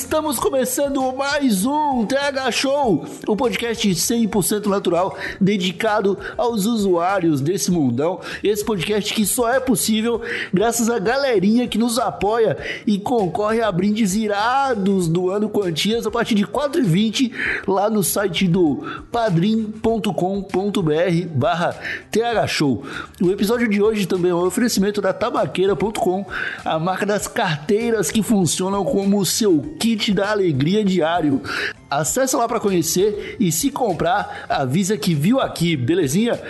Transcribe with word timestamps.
Estamos 0.00 0.38
começando 0.38 1.12
mais 1.14 1.66
um 1.66 2.06
TH 2.06 2.50
Show, 2.52 3.04
o 3.28 3.32
um 3.32 3.36
podcast 3.36 3.86
100% 3.86 4.64
natural 4.64 5.14
dedicado 5.38 6.16
aos 6.38 6.64
usuários 6.64 7.42
desse 7.42 7.70
mundão. 7.70 8.18
Esse 8.42 8.64
podcast 8.64 9.12
que 9.12 9.26
só 9.26 9.52
é 9.52 9.60
possível 9.60 10.22
graças 10.54 10.88
à 10.88 10.98
galerinha 10.98 11.68
que 11.68 11.76
nos 11.76 11.98
apoia 11.98 12.56
e 12.86 12.98
concorre 12.98 13.60
a 13.60 13.70
brindes 13.70 14.14
irados 14.14 15.06
do 15.06 15.28
ano 15.28 15.50
Quantias 15.50 16.06
a 16.06 16.10
partir 16.10 16.34
de 16.34 16.46
4,20 16.46 17.32
lá 17.68 17.90
no 17.90 18.02
site 18.02 18.48
do 18.48 18.82
padrim.com.br 19.12 20.10
barra 21.34 21.78
TH 22.10 22.46
Show. 22.46 22.82
O 23.20 23.30
episódio 23.30 23.68
de 23.68 23.82
hoje 23.82 24.06
também 24.06 24.30
é 24.30 24.34
um 24.34 24.46
oferecimento 24.46 25.02
da 25.02 25.12
tabaqueira.com, 25.12 26.24
a 26.64 26.78
marca 26.78 27.04
das 27.04 27.28
carteiras 27.28 28.10
que 28.10 28.22
funcionam 28.22 28.82
como 28.82 29.18
o 29.18 29.26
seu 29.26 29.60
kit 29.78 29.89
da 30.12 30.30
alegria 30.30 30.84
diário. 30.84 31.42
Acesse 31.90 32.36
lá 32.36 32.46
para 32.46 32.60
conhecer 32.60 33.36
e 33.40 33.50
se 33.50 33.70
comprar, 33.70 34.46
avisa 34.48 34.96
que 34.96 35.14
viu 35.14 35.40
aqui, 35.40 35.76
belezinha? 35.76 36.40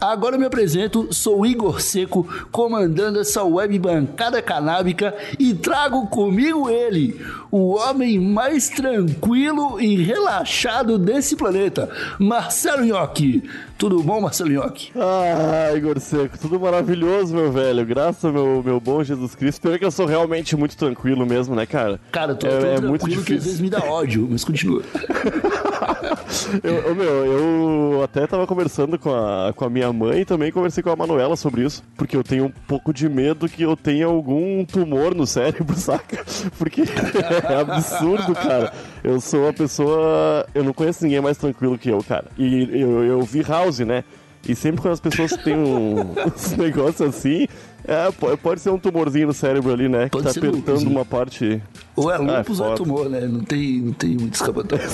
Agora 0.00 0.36
eu 0.36 0.40
me 0.40 0.46
apresento, 0.46 1.08
sou 1.12 1.44
Igor 1.44 1.80
Seco, 1.80 2.26
comandando 2.50 3.20
essa 3.20 3.44
web 3.44 3.78
bancada 3.78 4.40
canábica 4.40 5.14
e 5.38 5.52
trago 5.52 6.06
comigo 6.06 6.70
ele, 6.70 7.20
o 7.50 7.74
homem 7.76 8.18
mais 8.18 8.70
tranquilo 8.70 9.78
e 9.78 10.02
relaxado 10.02 10.98
desse 10.98 11.36
planeta, 11.36 11.90
Marcelo 12.18 12.84
Nhoque. 12.84 13.42
Tudo 13.76 14.02
bom, 14.02 14.20
Marcelo 14.20 14.50
Nhoque? 14.50 14.90
Ah, 14.96 15.72
Igor 15.76 15.98
Seco, 16.00 16.38
tudo 16.38 16.58
maravilhoso, 16.58 17.34
meu 17.34 17.50
velho. 17.52 17.84
Graças 17.84 18.24
ao 18.24 18.32
meu, 18.32 18.62
meu 18.62 18.80
bom 18.80 19.02
Jesus 19.02 19.34
Cristo. 19.34 19.60
Pior 19.60 19.78
que 19.78 19.84
eu 19.84 19.90
sou 19.90 20.06
realmente 20.06 20.56
muito 20.56 20.76
tranquilo 20.76 21.24
mesmo, 21.26 21.54
né, 21.54 21.64
cara? 21.66 22.00
Cara, 22.10 22.32
eu 22.32 22.36
tô 22.36 22.46
é, 22.46 22.50
tão 22.50 22.58
é 22.58 22.62
tranquilo 22.62 22.88
muito 22.88 23.06
que 23.06 23.12
às 23.12 23.18
difícil. 23.18 23.38
vezes 23.40 23.60
me 23.60 23.70
dá 23.70 23.80
ódio, 23.84 24.26
mas 24.30 24.44
continua. 24.44 24.82
eu, 26.62 26.90
ô, 26.90 26.94
meu, 26.94 27.26
eu 27.26 28.02
até 28.02 28.26
tava 28.26 28.46
conversando 28.46 28.98
com 28.98 29.14
a, 29.14 29.52
com 29.54 29.64
a 29.64 29.70
minha 29.70 29.92
mãe 29.92 30.20
e 30.20 30.24
também 30.24 30.52
conversei 30.52 30.82
com 30.82 30.90
a 30.90 30.96
Manuela 30.96 31.36
sobre 31.36 31.64
isso, 31.64 31.82
porque 31.96 32.16
eu 32.16 32.22
tenho 32.22 32.46
um 32.46 32.50
pouco 32.50 32.92
de 32.92 33.08
medo 33.08 33.48
que 33.48 33.62
eu 33.62 33.76
tenha 33.76 34.06
algum 34.06 34.64
tumor 34.64 35.14
no 35.14 35.26
cérebro, 35.26 35.74
saca? 35.78 36.24
Porque 36.58 36.82
é 36.82 37.54
absurdo, 37.54 38.34
cara. 38.34 38.72
Eu 39.02 39.20
sou 39.20 39.42
uma 39.42 39.52
pessoa. 39.52 40.46
Eu 40.54 40.64
não 40.64 40.72
conheço 40.72 41.04
ninguém 41.04 41.20
mais 41.20 41.36
tranquilo 41.36 41.78
que 41.78 41.90
eu, 41.90 42.02
cara. 42.02 42.26
E 42.38 42.80
eu, 42.80 43.04
eu 43.04 43.22
vi 43.22 43.42
House, 43.42 43.80
né? 43.80 44.04
E 44.48 44.54
sempre 44.54 44.80
quando 44.80 44.94
as 44.94 45.00
pessoas 45.00 45.36
têm 45.36 45.54
um, 45.54 46.12
uns 46.26 46.56
negócios 46.56 47.00
assim, 47.02 47.46
é, 47.84 48.36
pode, 48.36 48.60
ser 48.60 48.70
um 48.70 48.78
tumorzinho 48.78 49.28
no 49.28 49.32
cérebro 49.32 49.72
ali, 49.72 49.88
né? 49.88 50.08
Pode 50.08 50.26
que 50.26 50.32
tá 50.32 50.38
apertando 50.38 50.78
lúpus, 50.78 50.82
uma 50.82 51.04
parte. 51.04 51.62
Ou 51.96 52.10
é 52.10 52.16
Ah, 52.16 52.22
é 52.22 52.38
lúpus 52.38 52.60
ou 52.60 52.72
é 52.72 52.74
tumor, 52.74 53.08
né? 53.08 53.20
Não 53.20 53.40
tem, 53.40 53.80
não 53.80 53.92
tem 53.92 54.16
muito 54.16 54.34
escapatório. 54.34 54.84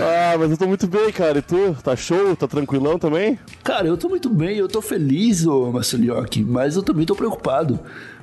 Ah, 0.00 0.36
mas 0.38 0.50
eu 0.50 0.56
tô 0.56 0.66
muito 0.66 0.86
bem, 0.86 1.10
cara. 1.12 1.38
E 1.38 1.42
tu? 1.42 1.76
Tá 1.82 1.96
show? 1.96 2.36
Tá 2.36 2.46
tranquilão 2.46 2.98
também? 2.98 3.38
Cara, 3.64 3.86
eu 3.86 3.96
tô 3.96 4.08
muito 4.08 4.28
bem, 4.28 4.56
eu 4.56 4.68
tô 4.68 4.80
feliz, 4.80 5.46
ô 5.46 5.70
Marcelioque, 5.72 6.42
mas 6.44 6.76
eu 6.76 6.82
também 6.82 7.06
tô 7.06 7.14
preocupado. 7.14 7.78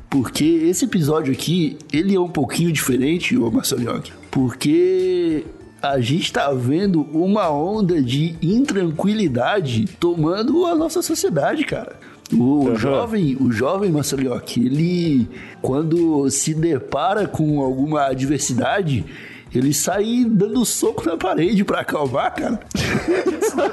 Porque 0.10 0.46
esse 0.46 0.86
episódio 0.86 1.34
aqui, 1.34 1.78
ele 1.92 2.16
é 2.16 2.20
um 2.20 2.30
pouquinho 2.30 2.72
diferente, 2.72 3.38
ô 3.38 3.50
Marcelioque. 3.52 4.12
Porque 4.32 5.46
a 5.92 6.00
gente 6.00 6.32
tá 6.32 6.52
vendo 6.52 7.02
uma 7.14 7.50
onda 7.50 8.02
de 8.02 8.36
intranquilidade 8.42 9.86
tomando 10.00 10.66
a 10.66 10.76
nossa 10.76 11.02
sociedade, 11.02 11.64
cara. 11.66 11.96
O 12.34 12.70
Uhum. 12.70 12.76
jovem, 12.76 13.38
o 13.40 13.52
jovem 13.52 13.92
Marcelioque, 13.92 14.60
ele 14.66 15.28
quando 15.62 16.28
se 16.30 16.54
depara 16.56 17.28
com 17.28 17.62
alguma 17.62 18.08
adversidade, 18.08 19.06
ele 19.58 19.74
sai 19.74 20.26
dando 20.28 20.66
soco 20.66 21.06
na 21.06 21.18
parede 21.18 21.64
pra 21.64 21.82
acalmar, 21.82 22.34
cara. 22.34 22.60
Isso 22.76 23.62
é 23.62 23.66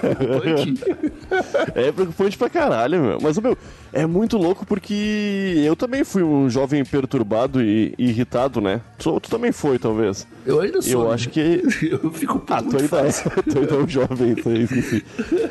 preocupante. 1.93 2.34
É 2.34 2.37
pra 2.37 2.50
caralho, 2.50 3.03
meu. 3.03 3.19
Mas, 3.20 3.38
meu, 3.38 3.56
é 3.93 4.06
muito 4.06 4.37
louco 4.37 4.65
porque 4.65 5.62
eu 5.66 5.76
também 5.76 6.04
fui 6.04 6.22
um 6.22 6.48
jovem 6.48 6.84
perturbado 6.84 7.62
e, 7.62 7.94
irritado, 7.98 8.60
né? 8.60 8.81
Tu, 8.98 9.20
tu 9.20 9.31
também 9.31 9.53
foi, 9.53 9.78
talvez. 9.78 10.26
Eu 10.47 10.60
ainda 10.60 10.81
sou. 10.81 10.93
Eu 10.93 11.09
né? 11.09 11.15
acho 11.15 11.28
que. 11.31 11.62
Eu 11.93 12.10
fico 12.12 12.38
puto 12.38 12.54
Ah, 12.54 12.62
tu 12.62 12.72
muito 12.72 12.94
ainda, 12.94 13.09
é, 13.09 13.12
tu 13.43 13.59
ainda 13.59 13.75
é 13.75 13.78
um 13.78 13.88
jovem, 13.88 14.32
isso 14.32 14.49
aí, 14.49 14.62
esqueci. 14.62 15.04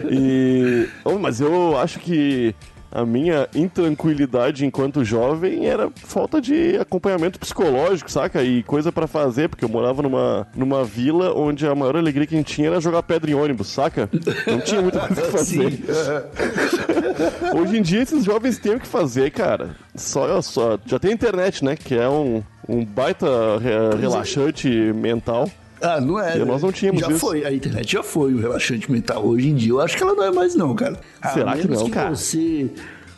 E. 0.10 0.88
Oh, 1.04 1.18
mas 1.18 1.40
eu 1.40 1.78
acho 1.78 2.00
que 2.00 2.56
a 2.92 3.06
minha 3.06 3.48
intranquilidade 3.56 4.66
enquanto 4.66 5.04
jovem 5.04 5.68
era 5.68 5.90
falta 5.96 6.42
de 6.42 6.78
acompanhamento 6.78 7.40
psicológico, 7.40 8.12
saca? 8.12 8.44
E 8.44 8.64
coisa 8.64 8.92
pra 8.92 9.08
fazer, 9.08 9.48
porque 9.50 9.64
eu 9.66 9.70
morava 9.70 10.02
numa, 10.02 10.48
numa 10.56 10.84
vila 10.84 11.34
onde 11.38 11.66
a 11.66 11.74
maior 11.74 11.96
alegria 11.96 12.28
que 12.28 12.36
a 12.36 12.38
gente 12.38 12.54
tinha 12.54 12.68
era 12.68 12.82
jogar 12.82 13.04
pedra 13.04 13.32
em 13.32 13.34
ônibus, 13.34 13.68
saca? 13.70 14.10
Não 14.48 14.60
tinha 14.60 14.82
muita 14.82 15.00
coisa 15.00 15.22
pra 15.22 15.32
fazer. 15.32 15.80
Hoje 17.56 17.78
em 17.78 17.82
dia 17.82 18.02
esses 18.02 18.24
jovens 18.24 18.58
têm 18.58 18.76
o 18.76 18.80
que 18.80 18.88
fazer, 18.88 19.32
cara. 19.32 19.76
Só, 19.96 20.42
só 20.42 20.78
já 20.86 21.00
tem 21.00 21.12
internet, 21.12 21.64
né? 21.64 21.76
Que 21.76 21.96
é 21.96 22.08
um, 22.10 22.44
um 22.68 22.84
baita 22.86 23.28
re- 23.60 24.00
relaxante 24.00 24.68
mental. 24.70 25.50
Ah, 25.82 26.00
não 26.00 26.20
é. 26.20 26.38
E 26.38 26.46
nós 26.46 26.62
não 26.62 26.72
tínhamos 26.72 27.02
já 27.02 27.10
isso. 27.10 27.20
foi, 27.20 27.46
a 27.46 27.52
internet 27.52 27.92
já 27.92 28.04
foi 28.04 28.34
o 28.34 28.40
relaxante 28.40 28.92
mental. 28.92 29.26
Hoje 29.26 29.50
em 29.50 29.56
dia 29.56 29.72
eu 29.72 29.82
acho 29.82 29.98
que 29.98 30.04
ela 30.04 30.14
não 30.14 30.24
é 30.24 30.32
mais 30.32 30.56
não, 30.56 30.76
cara. 30.76 31.00
A 31.22 31.30
Será 31.30 31.54
que 31.54 31.68
menos 31.68 31.80
não, 31.80 31.86
que 31.86 31.92
cara? 31.92 32.10
você 32.10 32.70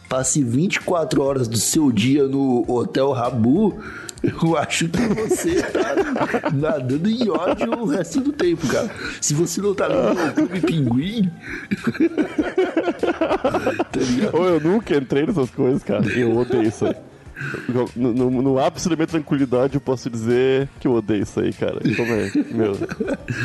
passe 0.07 0.43
24 0.43 1.21
horas 1.21 1.47
do 1.47 1.57
seu 1.57 1.91
dia 1.91 2.27
no 2.27 2.63
Hotel 2.71 3.11
Rabu, 3.11 3.81
eu 4.23 4.55
acho 4.57 4.87
que 4.87 5.01
você 5.01 5.61
tá 5.73 6.51
nadando 6.53 7.09
em 7.09 7.29
ódio 7.29 7.71
o 7.79 7.85
resto 7.85 8.21
do 8.21 8.31
tempo, 8.31 8.67
cara. 8.67 8.89
Se 9.19 9.33
você 9.33 9.59
não 9.59 9.73
tá 9.73 9.89
no 9.89 10.33
Clube 10.33 10.61
Pinguim... 10.61 11.31
tá? 13.19 14.37
Ou 14.37 14.45
eu 14.45 14.59
nunca 14.59 14.95
entrei 14.95 15.25
nessas 15.25 15.49
coisas, 15.49 15.83
cara. 15.83 16.05
Eu 16.07 16.37
odeio 16.37 16.63
isso 16.63 16.85
aí. 16.85 16.95
No, 17.95 18.13
no- 18.13 18.41
no 18.41 18.59
ápice 18.59 18.89
da 18.89 18.95
minha 18.95 19.07
tranquilidade, 19.07 19.75
eu 19.75 19.81
posso 19.81 20.09
dizer 20.09 20.69
que 20.79 20.87
eu 20.87 20.93
odeio 20.93 21.23
isso 21.23 21.39
aí, 21.39 21.51
cara. 21.53 21.79
Como 21.95 22.11
é? 22.13 22.31
Meu, 22.51 22.75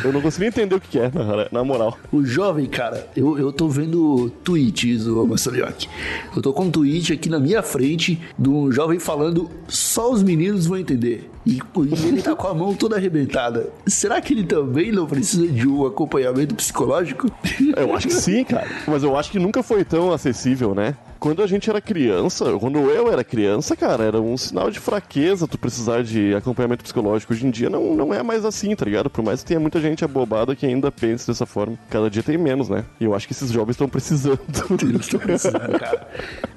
eu 0.03 0.13
não 0.13 0.21
consigo 0.21 0.45
entender 0.45 0.75
o 0.75 0.79
que 0.81 0.99
é, 0.99 1.11
na, 1.13 1.47
na 1.51 1.63
moral. 1.63 1.97
O 2.11 2.23
jovem, 2.23 2.65
cara, 2.65 3.07
eu, 3.15 3.37
eu 3.37 3.51
tô 3.51 3.67
vendo 3.67 4.29
tweets, 4.43 5.07
ô 5.07 5.25
Massalioque. 5.25 5.87
Eu 6.35 6.41
tô 6.41 6.53
com 6.53 6.65
um 6.65 6.71
tweet 6.71 7.13
aqui 7.13 7.29
na 7.29 7.39
minha 7.39 7.61
frente 7.61 8.19
de 8.37 8.49
um 8.49 8.71
jovem 8.71 8.99
falando 8.99 9.49
só 9.67 10.11
os 10.11 10.21
meninos 10.23 10.65
vão 10.65 10.77
entender. 10.77 11.29
E, 11.45 11.53
e 11.57 12.07
ele 12.07 12.21
tá 12.21 12.35
com 12.35 12.47
a 12.47 12.53
mão 12.53 12.75
toda 12.75 12.95
arrebentada. 12.97 13.69
Será 13.87 14.21
que 14.21 14.33
ele 14.33 14.43
também 14.43 14.91
não 14.91 15.07
precisa 15.07 15.47
de 15.47 15.67
um 15.67 15.85
acompanhamento 15.85 16.53
psicológico? 16.53 17.31
Eu 17.75 17.95
acho 17.95 18.07
que 18.07 18.13
sim, 18.13 18.43
cara. 18.43 18.67
Mas 18.87 19.03
eu 19.03 19.17
acho 19.17 19.31
que 19.31 19.39
nunca 19.39 19.63
foi 19.63 19.83
tão 19.83 20.11
acessível, 20.11 20.75
né? 20.75 20.95
Quando 21.19 21.43
a 21.43 21.47
gente 21.47 21.69
era 21.69 21.81
criança, 21.81 22.45
quando 22.57 22.79
eu 22.79 23.11
era 23.11 23.23
criança, 23.25 23.75
cara, 23.75 24.05
era 24.05 24.21
um 24.21 24.37
sinal 24.37 24.71
de 24.71 24.79
fraqueza 24.79 25.47
tu 25.47 25.57
precisar 25.57 26.01
de 26.01 26.33
acompanhamento 26.33 26.83
psicológico. 26.83 27.33
Hoje 27.33 27.45
em 27.45 27.51
dia 27.51 27.69
não, 27.69 27.93
não 27.93 28.13
é 28.13 28.23
mais 28.23 28.45
assim, 28.45 28.73
tá 28.73 28.85
ligado? 28.85 29.09
Por 29.09 29.21
mais 29.21 29.41
que 29.41 29.47
tenha 29.47 29.59
muita 29.59 29.81
gente 29.81 30.05
abobada 30.05 30.55
que 30.55 30.65
ainda 30.65 30.89
pense 30.89 31.27
dessa 31.27 31.45
forma. 31.45 31.77
Cada 31.89 32.09
dia 32.09 32.23
tem 32.23 32.37
menos, 32.37 32.69
né? 32.69 32.85
E 33.01 33.03
eu 33.03 33.13
acho 33.13 33.27
que 33.27 33.33
esses 33.33 33.51
jovens 33.51 33.71
estão 33.71 33.89
precisando. 33.89 34.39
Eles 34.81 35.01
estão 35.01 35.19
precisando, 35.19 35.79
cara. 35.79 36.07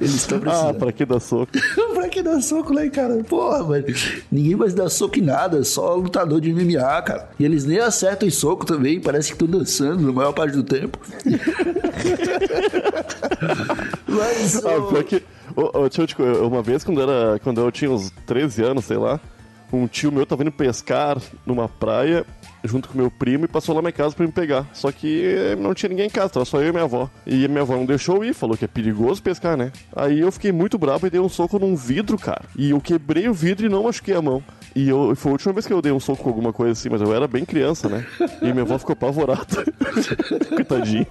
Eles 0.01 0.15
estão 0.15 0.39
ah, 0.39 0.41
precisando. 0.41 0.79
pra 0.79 0.93
que 0.93 1.05
dar 1.05 1.21
soco? 1.21 1.53
pra 1.95 2.09
que 2.09 2.23
dar 2.23 2.41
soco, 2.41 2.73
né, 2.73 2.89
cara? 2.89 3.25
Porra, 3.25 3.65
mano. 3.65 3.87
Ninguém 4.31 4.55
mais 4.55 4.75
dá 4.75 4.89
soco 4.89 5.19
em 5.19 5.23
nada, 5.23 5.65
só 5.65 5.97
lutador 5.97 6.41
de 6.41 6.53
MMA, 6.55 7.03
cara. 7.03 7.31
E 7.37 7.45
eles 7.45 7.65
nem 7.65 7.79
acertam 7.79 8.29
em 8.29 8.31
soco 8.31 8.65
também, 8.65 9.01
parece 9.01 9.29
que 9.29 9.35
estão 9.35 9.49
dançando 9.49 10.03
na 10.03 10.13
maior 10.13 10.33
parte 10.33 10.55
do 10.55 10.63
tempo. 10.63 11.01
Mas, 14.23 14.57
Ah, 14.57 14.61
pior 14.89 15.05
que. 15.05 15.23
ô, 15.57 15.89
deixa 15.89 16.23
eu 16.23 16.47
uma 16.49 16.63
vez, 16.63 16.85
quando, 16.85 17.01
era, 17.03 17.39
quando 17.41 17.61
eu 17.61 17.71
tinha 17.73 17.91
uns 17.91 18.11
13 18.27 18.63
anos, 18.63 18.85
sei 18.85 18.97
lá, 18.97 19.21
um 19.73 19.87
tio 19.87 20.13
meu 20.13 20.27
tava 20.27 20.43
indo 20.43 20.53
pescar 20.53 21.17
numa 21.47 21.69
praia 21.69 22.27
junto 22.65 22.89
com 22.89 22.97
meu 22.99 23.11
primo 23.11 23.45
e 23.47 23.49
passou 23.49 23.75
lá 23.75 23.79
na 23.81 23.87
minha 23.87 23.93
casa 23.93 24.15
pra 24.15 24.25
me 24.27 24.31
pegar. 24.33 24.67
Só 24.73 24.93
que 24.93 25.57
não 25.59 25.75
tinha 25.75 25.89
ninguém 25.91 26.07
em 26.07 26.11
casa, 26.11 26.29
tava 26.35 26.45
só 26.45 26.61
eu 26.61 26.69
e 26.69 26.73
minha 26.73 26.85
avó. 26.85 27.11
E 27.27 27.49
minha 27.49 27.63
avó 27.63 27.75
não 27.75 27.87
deixou 27.87 28.17
eu 28.19 28.25
ir, 28.25 28.35
falou 28.35 28.57
que 28.57 28.65
é 28.65 28.69
perigoso 28.69 29.23
pescar, 29.23 29.57
né? 29.57 29.73
Aí 29.97 30.21
eu 30.21 30.31
fiquei 30.31 30.53
muito 30.53 30.79
bravo 30.79 31.07
e 31.07 31.11
dei 31.11 31.21
um 31.21 31.29
soco 31.29 31.59
num 31.59 31.75
vidro, 31.75 32.17
cara. 32.19 32.45
E 32.57 32.71
eu 32.71 32.81
quebrei 32.81 33.29
o 33.29 33.35
vidro 33.35 33.67
e 33.67 33.69
não 33.69 33.85
machuquei 33.85 34.15
a 34.15 34.23
mão. 34.23 34.43
E 34.75 34.89
eu, 34.89 35.15
foi 35.15 35.31
a 35.31 35.33
última 35.33 35.53
vez 35.53 35.67
que 35.67 35.73
eu 35.73 35.83
dei 35.83 35.93
um 35.93 36.01
soco 36.01 36.23
com 36.23 36.29
alguma 36.31 36.53
coisa 36.53 36.73
assim, 36.73 36.89
mas 36.89 37.01
eu 37.01 37.15
era 37.15 37.29
bem 37.29 37.45
criança, 37.45 37.89
né? 37.89 38.07
E 38.41 38.51
minha 38.53 38.63
avó 38.63 38.79
ficou 38.79 38.93
apavorada. 38.95 39.65
Coitadinha. 40.55 41.07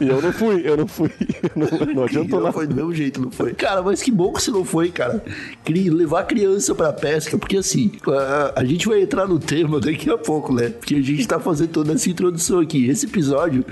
E 0.00 0.08
eu 0.08 0.20
não 0.22 0.32
fui, 0.32 0.62
eu 0.64 0.76
não 0.76 0.86
fui. 0.86 1.10
Não, 1.54 1.94
não 1.94 2.04
adiantou 2.04 2.38
Não 2.38 2.46
nada. 2.46 2.52
foi 2.52 2.66
do 2.66 2.74
mesmo 2.74 2.94
jeito, 2.94 3.20
não 3.20 3.30
foi? 3.30 3.52
Cara, 3.54 3.82
mas 3.82 4.02
que 4.02 4.10
bom 4.10 4.32
que 4.32 4.42
você 4.42 4.50
não 4.50 4.64
foi, 4.64 4.90
cara. 4.90 5.22
Levar 5.68 6.24
criança 6.24 6.74
pra 6.74 6.92
pesca, 6.92 7.36
porque 7.38 7.56
assim, 7.56 7.92
a, 8.06 8.60
a 8.60 8.64
gente 8.64 8.86
vai 8.86 9.00
entrar 9.02 9.26
no 9.26 9.38
tema 9.38 9.80
daqui 9.80 10.08
a 10.10 10.18
pouco, 10.18 10.52
né? 10.54 10.70
Porque 10.70 10.94
a 10.96 11.02
gente 11.02 11.26
tá 11.26 11.40
fazendo 11.40 11.70
toda 11.70 11.92
essa 11.92 12.08
introdução 12.08 12.60
aqui. 12.60 12.88
Esse 12.88 13.06
episódio 13.06 13.64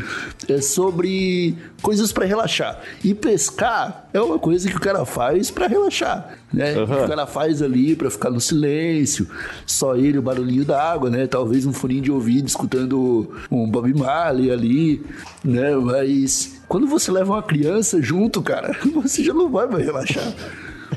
é 0.49 0.61
sobre 0.61 1.56
coisas 1.82 2.12
pra 2.12 2.25
relaxar. 2.25 2.81
E 3.05 3.15
pescar 3.15 4.09
é 4.12 4.21
uma 4.21 4.38
coisa 4.38 4.69
que 4.69 4.76
o 4.76 4.81
cara 4.81 5.05
faz 5.05 5.50
pra 5.50 5.67
relaxar, 5.67 6.38
né? 6.54 6.74
Que 6.74 6.80
o 6.80 7.08
cara 7.08 7.26
faz 7.26 7.60
ali 7.60 7.96
pra 7.96 8.10
ficar 8.10 8.30
no 8.30 8.40
silêncio, 8.40 9.26
só 9.66 9.96
ele, 9.96 10.18
o 10.18 10.22
barulhinho 10.22 10.64
da 10.64 10.80
água, 10.82 11.10
né? 11.10 11.26
Talvez 11.26 11.66
um 11.66 11.72
furinho 11.72 12.02
de 12.02 12.12
ouvido 12.12 12.46
escutando 12.46 13.30
um 13.50 13.68
Bob 13.68 13.92
Marley 13.92 14.50
ali, 14.50 15.02
né? 15.44 15.74
Mas 15.76 16.60
quando 16.68 16.86
você 16.86 17.10
leva 17.10 17.32
uma 17.32 17.42
criança 17.42 18.00
junto, 18.00 18.40
cara, 18.42 18.76
você 18.94 19.22
já 19.22 19.34
não 19.34 19.50
vai 19.50 19.66
mais 19.66 19.84
relaxar. 19.84 20.32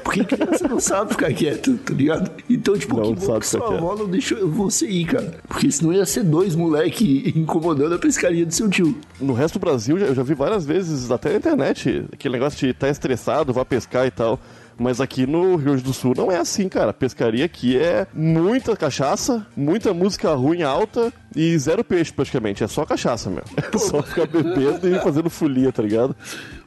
Porque 0.03 0.23
criança 0.23 0.67
não 0.67 0.79
sabe 0.79 1.11
ficar 1.11 1.33
quieto, 1.33 1.77
tá 1.77 1.93
ligado? 1.93 2.31
Então, 2.49 2.77
tipo, 2.77 2.95
Não 2.97 3.15
que 3.15 3.25
bom 3.25 3.39
que 3.39 3.47
sua 3.47 3.75
avó 3.75 3.95
não 3.95 4.07
deixou 4.07 4.47
você 4.47 4.87
ir, 4.87 5.05
cara. 5.05 5.33
Porque 5.47 5.71
senão 5.71 5.91
ia 5.91 6.05
ser 6.05 6.23
dois 6.23 6.55
moleque 6.55 7.33
incomodando 7.35 7.95
a 7.95 7.99
pescaria 7.99 8.45
do 8.45 8.53
seu 8.53 8.69
tio. 8.69 8.95
No 9.19 9.33
resto 9.33 9.57
do 9.57 9.61
Brasil, 9.61 9.97
eu 9.97 10.13
já 10.13 10.23
vi 10.23 10.33
várias 10.33 10.65
vezes, 10.65 11.09
até 11.09 11.31
na 11.31 11.37
internet, 11.37 12.05
aquele 12.11 12.33
negócio 12.33 12.59
de 12.59 12.69
estar 12.69 12.89
estressado, 12.89 13.53
vá 13.53 13.65
pescar 13.65 14.05
e 14.05 14.11
tal. 14.11 14.39
Mas 14.79 15.01
aqui 15.01 15.25
no 15.25 15.55
Rio 15.55 15.65
Grande 15.65 15.83
do 15.83 15.93
Sul 15.93 16.13
não 16.15 16.31
é 16.31 16.37
assim, 16.37 16.69
cara. 16.69 16.93
Pescaria 16.93 17.45
aqui 17.45 17.77
é 17.77 18.05
muita 18.13 18.75
cachaça, 18.75 19.45
muita 19.55 19.93
música 19.93 20.33
ruim 20.33 20.61
alta 20.63 21.11
e 21.35 21.57
zero 21.57 21.83
peixe 21.83 22.13
praticamente. 22.13 22.63
É 22.63 22.67
só 22.67 22.85
cachaça, 22.85 23.29
meu. 23.29 23.43
É 23.73 23.77
só 23.77 24.01
ficar 24.01 24.25
bebendo 24.27 24.87
e 24.87 24.99
fazendo 24.99 25.29
folia, 25.29 25.71
tá 25.71 25.81
ligado? 25.81 26.15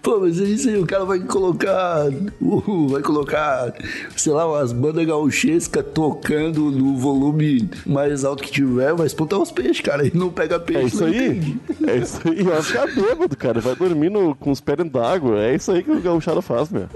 Pô, 0.03 0.19
mas 0.21 0.41
é 0.41 0.45
isso 0.45 0.69
aí, 0.69 0.79
o 0.79 0.87
cara 0.87 1.05
vai 1.05 1.19
colocar. 1.21 2.09
uh, 2.41 2.89
vai 2.89 3.03
colocar, 3.03 3.73
sei 4.17 4.33
lá, 4.33 4.47
umas 4.47 4.73
bandas 4.73 5.05
gauchescas 5.07 5.85
tocando 5.93 6.71
no 6.71 6.97
volume 6.97 7.69
mais 7.85 8.25
alto 8.25 8.43
que 8.43 8.51
tiver, 8.51 8.95
vai 8.95 9.07
espantar 9.07 9.39
os 9.39 9.51
peixes, 9.51 9.81
cara. 9.83 10.07
E 10.07 10.11
não 10.17 10.31
pega 10.31 10.59
peixe, 10.59 10.81
É 10.83 10.87
isso 10.87 11.05
aí. 11.05 11.27
entende. 11.29 11.61
É 11.87 11.97
isso 11.99 12.21
aí. 12.27 12.43
Vai 12.43 12.63
ficar 12.63 12.87
bêbado, 12.87 13.37
cara. 13.37 13.61
Vai 13.61 13.77
dormindo 13.77 14.35
com 14.41 14.51
os 14.51 14.61
pés 14.61 14.79
d'água. 14.91 15.39
É 15.39 15.55
isso 15.55 15.71
aí 15.71 15.83
que 15.83 15.91
o 15.91 16.01
gauchado 16.01 16.41
faz, 16.41 16.71
meu. 16.71 16.87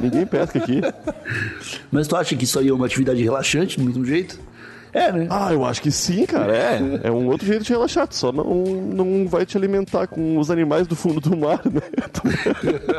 Ninguém 0.00 0.24
pesca 0.24 0.58
aqui. 0.58 0.80
Mas 1.90 2.06
tu 2.06 2.14
acha 2.14 2.36
que 2.36 2.44
isso 2.44 2.58
aí 2.58 2.68
é 2.68 2.72
uma 2.72 2.86
atividade 2.86 3.20
relaxante 3.22 3.78
do 3.78 3.84
mesmo 3.84 4.04
jeito? 4.04 4.38
É, 4.92 5.10
né? 5.10 5.26
Ah, 5.30 5.52
eu 5.52 5.64
acho 5.64 5.80
que 5.80 5.90
sim, 5.90 6.26
cara. 6.26 6.54
É. 6.54 7.00
É 7.04 7.10
um 7.10 7.26
outro 7.28 7.46
jeito 7.46 7.64
de 7.64 7.72
relaxar. 7.72 8.06
Tu 8.06 8.14
só 8.14 8.30
não, 8.30 8.44
não 8.44 9.26
vai 9.26 9.46
te 9.46 9.56
alimentar 9.56 10.06
com 10.06 10.38
os 10.38 10.50
animais 10.50 10.86
do 10.86 10.94
fundo 10.94 11.20
do 11.20 11.36
mar, 11.36 11.60
né? 11.64 11.80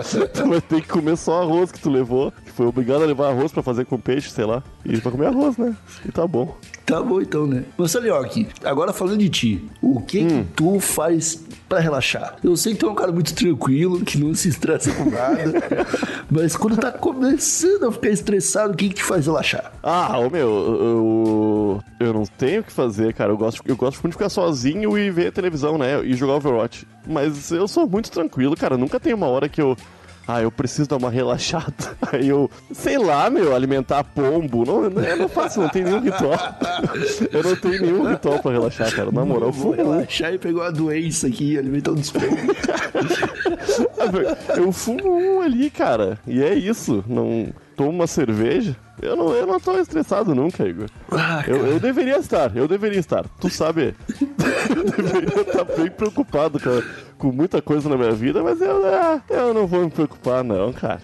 Tu, 0.04 0.28
tu 0.28 0.50
vai 0.50 0.60
ter 0.60 0.82
que 0.82 0.88
comer 0.88 1.16
só 1.16 1.44
arroz 1.44 1.72
que 1.72 1.80
tu 1.80 1.90
levou. 1.90 2.32
Que 2.44 2.52
foi 2.52 2.66
obrigado 2.66 3.04
a 3.04 3.06
levar 3.06 3.30
arroz 3.30 3.52
pra 3.52 3.64
fazer 3.64 3.86
com 3.86 4.00
peixe, 4.00 4.30
sei 4.30 4.46
lá. 4.46 4.64
E 4.86 5.00
pra 5.00 5.12
comer 5.12 5.28
arroz, 5.28 5.58
né? 5.58 5.76
E 6.06 6.12
tá 6.12 6.28
bom. 6.28 6.56
Tá 6.86 7.02
bom 7.02 7.22
então, 7.22 7.48
né? 7.48 7.64
Você, 7.78 8.00
Leoc, 8.00 8.46
agora 8.64 8.92
falando 8.92 9.18
de 9.18 9.30
ti, 9.30 9.70
o 9.82 10.02
que 10.02 10.26
que 10.26 10.44
tu 10.56 10.80
faz 10.80 11.42
pra 11.70 11.80
relaxar? 11.80 12.36
Eu 12.44 12.58
sei 12.58 12.74
que 12.74 12.80
tu 12.80 12.88
é 12.88 12.92
um 12.92 12.96
cara 12.96 13.12
muito 13.12 13.34
tranquilo, 13.34 14.02
que 14.02 14.18
não 14.18 14.34
se 14.36 14.50
estressa 14.50 14.92
com 14.92 15.10
nada, 15.10 15.44
mas 16.30 16.58
quando 16.58 16.78
tá 16.78 16.92
começando 16.92 17.88
a 17.88 17.92
ficar 17.92 18.10
estressado, 18.10 18.74
o 18.74 18.76
que 18.76 18.90
que 18.90 19.02
faz 19.02 19.26
relaxar? 19.26 19.72
Ah, 19.82 20.20
ô 20.20 20.30
meu, 20.30 20.50
eu, 20.50 21.83
eu 22.00 22.14
não 22.14 22.26
tenho 22.26 22.62
o 22.62 22.64
que 22.64 22.72
fazer, 22.72 23.14
cara. 23.14 23.32
Eu 23.32 23.38
gosto, 23.38 23.62
eu 23.66 23.76
gosto 23.76 24.02
muito 24.02 24.14
de 24.14 24.18
ficar 24.18 24.30
sozinho 24.30 24.98
e 24.98 25.10
ver 25.10 25.32
televisão, 25.32 25.78
né? 25.78 26.04
E 26.04 26.14
jogar 26.14 26.36
Overwatch. 26.36 26.88
Mas 27.08 27.52
eu 27.52 27.68
sou 27.68 27.88
muito 27.88 28.12
tranquilo, 28.12 28.56
cara. 28.56 28.78
Nunca 28.78 29.00
tem 29.00 29.14
uma 29.14 29.28
hora 29.28 29.48
que 29.48 29.62
eu. 29.62 29.78
Ah, 30.26 30.42
eu 30.42 30.50
preciso 30.50 30.88
dar 30.88 30.96
uma 30.96 31.10
relaxada. 31.10 31.74
Aí 32.14 32.30
eu, 32.30 32.50
sei 32.72 32.98
lá, 32.98 33.30
meu, 33.30 33.54
alimentar 33.54 34.06
pombo. 34.06 34.64
Não, 34.66 34.90
não, 34.90 35.04
eu 35.04 35.18
não 35.18 35.28
faço, 35.28 35.60
não 35.60 35.68
tem 35.68 35.84
nenhum 35.84 36.00
ritual. 36.00 36.40
Eu 37.32 37.44
não 37.44 37.56
tenho 37.58 37.82
nenhum 37.82 38.10
ritual 38.10 38.40
pra 38.40 38.52
relaxar, 38.52 38.96
cara. 38.96 39.12
Na 39.12 39.26
moral, 39.26 39.50
eu 39.50 39.52
vou 39.52 39.74
fumo. 39.74 39.92
relaxar 39.92 40.34
e 40.34 40.38
pegar 40.38 40.62
uma 40.62 40.72
doença 40.72 41.28
aqui, 41.28 41.58
alimentar 41.58 41.92
um 41.92 41.96
dos 41.96 42.14
Eu 44.56 44.72
fumo 44.72 45.14
um 45.14 45.42
ali, 45.42 45.70
cara. 45.70 46.18
E 46.26 46.42
é 46.42 46.54
isso. 46.54 47.04
Não 47.08 47.54
tomo 47.76 47.90
uma 47.90 48.08
cerveja. 48.08 48.76
Eu 49.02 49.16
não, 49.16 49.34
eu 49.34 49.46
não 49.46 49.60
tô 49.60 49.78
estressado 49.80 50.34
nunca, 50.34 50.66
Igor. 50.68 50.88
Ah, 51.12 51.44
Eu, 51.48 51.66
eu 51.68 51.80
deveria 51.80 52.18
estar, 52.18 52.56
eu 52.56 52.68
deveria 52.68 53.00
estar. 53.00 53.26
Tu 53.40 53.50
sabe, 53.50 53.94
eu 54.76 54.84
deveria 54.84 55.42
estar 55.42 55.64
bem 55.66 55.90
preocupado 55.90 56.60
com, 56.60 56.82
com 57.18 57.32
muita 57.32 57.62
coisa 57.62 57.90
na 57.90 57.98
minha 57.98 58.12
vida, 58.14 58.42
mas 58.44 58.62
eu, 58.62 58.86
ah, 58.86 59.22
eu 59.30 59.54
não 59.54 59.68
vou 59.68 59.84
me 59.84 59.90
preocupar, 59.92 60.44
não, 60.44 60.72
cara. 60.72 61.02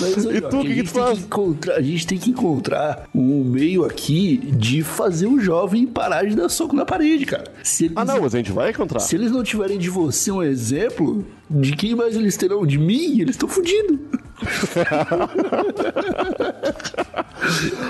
Mas, 0.00 0.24
E 0.24 0.40
tu, 0.40 0.60
o 0.60 0.62
que 0.62 0.74
que 0.74 0.82
tu 0.82 0.90
faz? 0.90 1.18
encontrar- 1.20 1.76
a 1.76 1.82
gente 1.82 2.06
tem 2.06 2.18
que 2.18 2.30
encontrar 2.30 3.08
um 3.14 3.44
meio 3.44 3.84
aqui 3.84 4.38
de 4.38 4.82
fazer 4.82 5.26
o 5.26 5.38
jovem 5.40 5.86
parar 5.86 6.24
de 6.26 6.34
dar 6.34 6.48
soco 6.48 6.74
na 6.74 6.84
parede, 6.84 7.26
cara. 7.26 7.44
Se 7.62 7.84
eles, 7.86 7.96
Ah, 7.96 8.04
não, 8.04 8.20
mas 8.22 8.34
a 8.34 8.38
gente 8.38 8.52
vai 8.52 8.70
encontrar. 8.70 9.00
se 9.00 9.14
eles 9.14 9.30
não 9.30 9.42
tiverem 9.42 9.78
de 9.78 9.88
você 9.90 10.30
um 10.30 10.42
exemplo, 10.42 11.24
de 11.50 11.72
quem 11.76 11.94
mais 11.94 12.16
eles 12.16 12.36
terão? 12.36 12.66
De 12.66 12.78
mim? 12.78 13.20
Eles 13.20 13.36
estão 13.36 13.48
fudidos. 13.48 13.98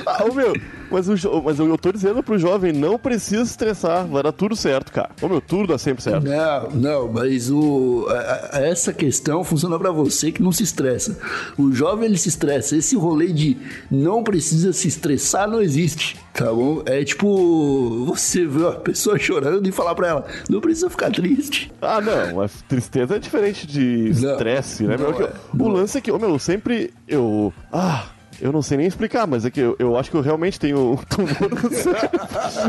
Ah, 0.07 0.25
meu, 0.35 0.53
mas, 0.91 1.09
o, 1.09 1.43
mas 1.43 1.59
eu, 1.59 1.67
eu 1.69 1.79
tô 1.79 1.91
dizendo 1.93 2.23
pro 2.23 2.39
jovem, 2.39 2.73
não 2.73 2.99
precisa 2.99 3.45
se 3.45 3.51
estressar, 3.53 4.07
vai 4.07 4.23
dar 4.23 4.33
tudo 4.33 4.55
certo, 4.55 4.93
cara. 4.93 5.11
Ô, 5.21 5.29
meu, 5.29 5.41
tudo 5.41 5.69
dá 5.69 5.79
sempre 5.79 6.03
certo. 6.03 6.25
Não, 6.25 6.71
não, 6.71 7.13
mas 7.13 7.51
o, 7.51 8.07
a- 8.09 8.57
a- 8.59 8.61
essa 8.61 8.93
questão 8.93 9.43
funciona 9.45 9.79
pra 9.79 9.91
você 9.91 10.31
que 10.31 10.43
não 10.43 10.53
se 10.53 10.63
estressa. 10.63 11.19
O 11.59 11.73
jovem 11.73 12.07
ele 12.07 12.19
se 12.19 12.29
estressa. 12.29 12.77
Esse 12.77 12.97
rolê 12.97 13.33
de 13.33 13.57
não 13.91 14.23
precisa 14.23 14.73
se 14.73 14.89
estressar 14.89 15.49
não 15.49 15.61
existe, 15.61 16.17
tá 16.33 16.53
bom? 16.53 16.83
É 16.87 17.03
tipo 17.05 18.05
você 18.07 18.47
ver 18.47 18.67
a 18.69 18.73
pessoa 18.73 19.19
chorando 19.19 19.67
e 19.69 19.73
falar 19.73 19.95
pra 19.95 20.09
ela: 20.09 20.27
não 20.49 20.61
precisa 20.61 20.89
ficar 20.91 21.11
triste. 21.11 21.73
Ah, 21.83 22.01
não, 22.01 22.37
mas 22.37 22.63
tristeza 22.69 23.17
é 23.17 23.19
diferente 23.19 23.67
de 23.67 24.11
estresse, 24.11 24.85
né? 24.85 24.97
não 24.97 25.11
meu? 25.11 25.27
é, 25.27 25.33
o 25.59 25.69
lance 25.69 25.99
é 25.99 26.01
que, 26.01 26.11
ô, 26.13 26.19
meu, 26.19 26.31
eu 26.31 26.39
sempre. 26.39 26.93
Eu. 27.09 27.53
Ah. 27.73 28.07
Eu 28.41 28.53
não 28.53 28.63
sei 28.63 28.77
nem 28.79 28.87
explicar, 28.87 29.27
mas 29.27 29.45
é 29.45 29.51
que 29.51 29.61
eu, 29.61 29.77
eu 29.79 29.97
acho 29.97 30.11
que 30.11 30.17
eu 30.17 30.21
realmente 30.21 30.61
tenho 30.61 30.93
um 30.93 30.97
tumor 31.09 31.63
no 31.63 31.71
cérebro. 31.71 32.21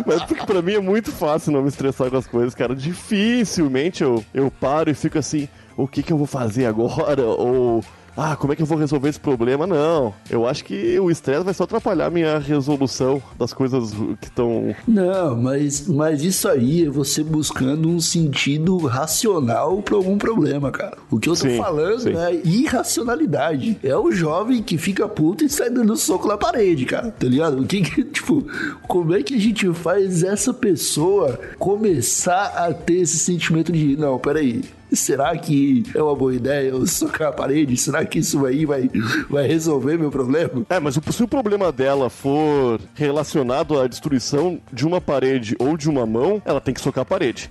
Mas 0.05 0.23
porque 0.23 0.45
pra 0.45 0.61
mim 0.61 0.73
é 0.73 0.79
muito 0.79 1.11
fácil 1.11 1.51
não 1.51 1.61
me 1.61 1.69
estressar 1.69 2.09
com 2.09 2.17
as 2.17 2.27
coisas, 2.27 2.55
cara. 2.55 2.75
Dificilmente 2.75 4.03
eu, 4.03 4.23
eu 4.33 4.49
paro 4.49 4.89
e 4.89 4.93
fico 4.93 5.17
assim, 5.17 5.47
o 5.75 5.87
que 5.87 6.01
que 6.01 6.11
eu 6.13 6.17
vou 6.17 6.27
fazer 6.27 6.65
agora? 6.65 7.23
Ou, 7.25 7.83
ah, 8.17 8.35
como 8.35 8.51
é 8.51 8.55
que 8.55 8.63
eu 8.63 8.65
vou 8.65 8.77
resolver 8.77 9.09
esse 9.09 9.19
problema? 9.19 9.67
Não. 9.67 10.13
Eu 10.29 10.47
acho 10.47 10.65
que 10.65 10.99
o 10.99 11.11
estresse 11.11 11.43
vai 11.43 11.53
só 11.53 11.65
atrapalhar 11.65 12.07
a 12.07 12.09
minha 12.09 12.39
resolução 12.39 13.21
das 13.37 13.53
coisas 13.53 13.91
que 14.19 14.27
estão 14.27 14.75
Não, 14.87 15.35
mas, 15.35 15.87
mas 15.87 16.23
isso 16.23 16.49
aí 16.49 16.85
é 16.85 16.89
você 16.89 17.23
buscando 17.23 17.87
um 17.87 17.99
sentido 17.99 18.77
racional 18.77 19.81
pra 19.83 19.95
algum 19.95 20.17
problema, 20.17 20.71
cara. 20.71 20.97
O 21.11 21.19
que 21.19 21.29
eu 21.29 21.33
tô 21.33 21.41
Sim, 21.41 21.57
falando 21.57 21.99
sim. 21.99 22.15
é 22.15 22.41
irracionalidade. 22.43 23.77
É 23.83 23.95
o 23.95 24.11
jovem 24.11 24.63
que 24.63 24.77
fica 24.77 25.07
puto 25.07 25.45
e 25.45 25.49
sai 25.49 25.69
dando 25.69 25.95
soco 25.95 26.27
na 26.27 26.37
parede, 26.37 26.85
cara. 26.85 27.11
Tá 27.11 27.27
ligado? 27.27 27.59
O 27.61 27.67
que 27.67 27.81
que, 27.81 28.03
tipo, 28.09 28.45
como 28.87 29.13
é 29.13 29.21
que 29.21 29.35
a 29.35 29.39
gente 29.39 29.71
faz 29.73 30.23
essa 30.23 30.53
pessoa 30.53 31.39
começar 31.59 32.47
a 32.55 32.73
ter 32.73 33.01
esse 33.01 33.19
sentimento 33.19 33.71
de, 33.71 33.95
não, 33.95 34.17
peraí. 34.17 34.63
Será 34.91 35.37
que 35.37 35.83
é 35.93 36.01
uma 36.01 36.15
boa 36.15 36.33
ideia 36.33 36.69
eu 36.69 36.85
socar 36.87 37.29
a 37.29 37.31
parede? 37.31 37.75
Será 37.77 38.05
que 38.05 38.19
isso 38.19 38.45
aí 38.45 38.65
vai, 38.65 38.89
vai 39.29 39.45
resolver 39.47 39.97
meu 39.97 40.09
problema? 40.09 40.65
É, 40.69 40.79
mas 40.79 40.97
se 41.11 41.23
o 41.23 41.27
problema 41.27 41.71
dela 41.71 42.09
for 42.09 42.79
relacionado 42.95 43.79
à 43.79 43.87
destruição 43.87 44.59
de 44.71 44.85
uma 44.87 45.01
parede 45.01 45.55
ou 45.59 45.75
de 45.77 45.89
uma 45.89 46.05
mão, 46.05 46.41
ela 46.45 46.61
tem 46.61 46.73
que 46.73 46.81
socar 46.81 47.01
a 47.01 47.05
parede. 47.05 47.49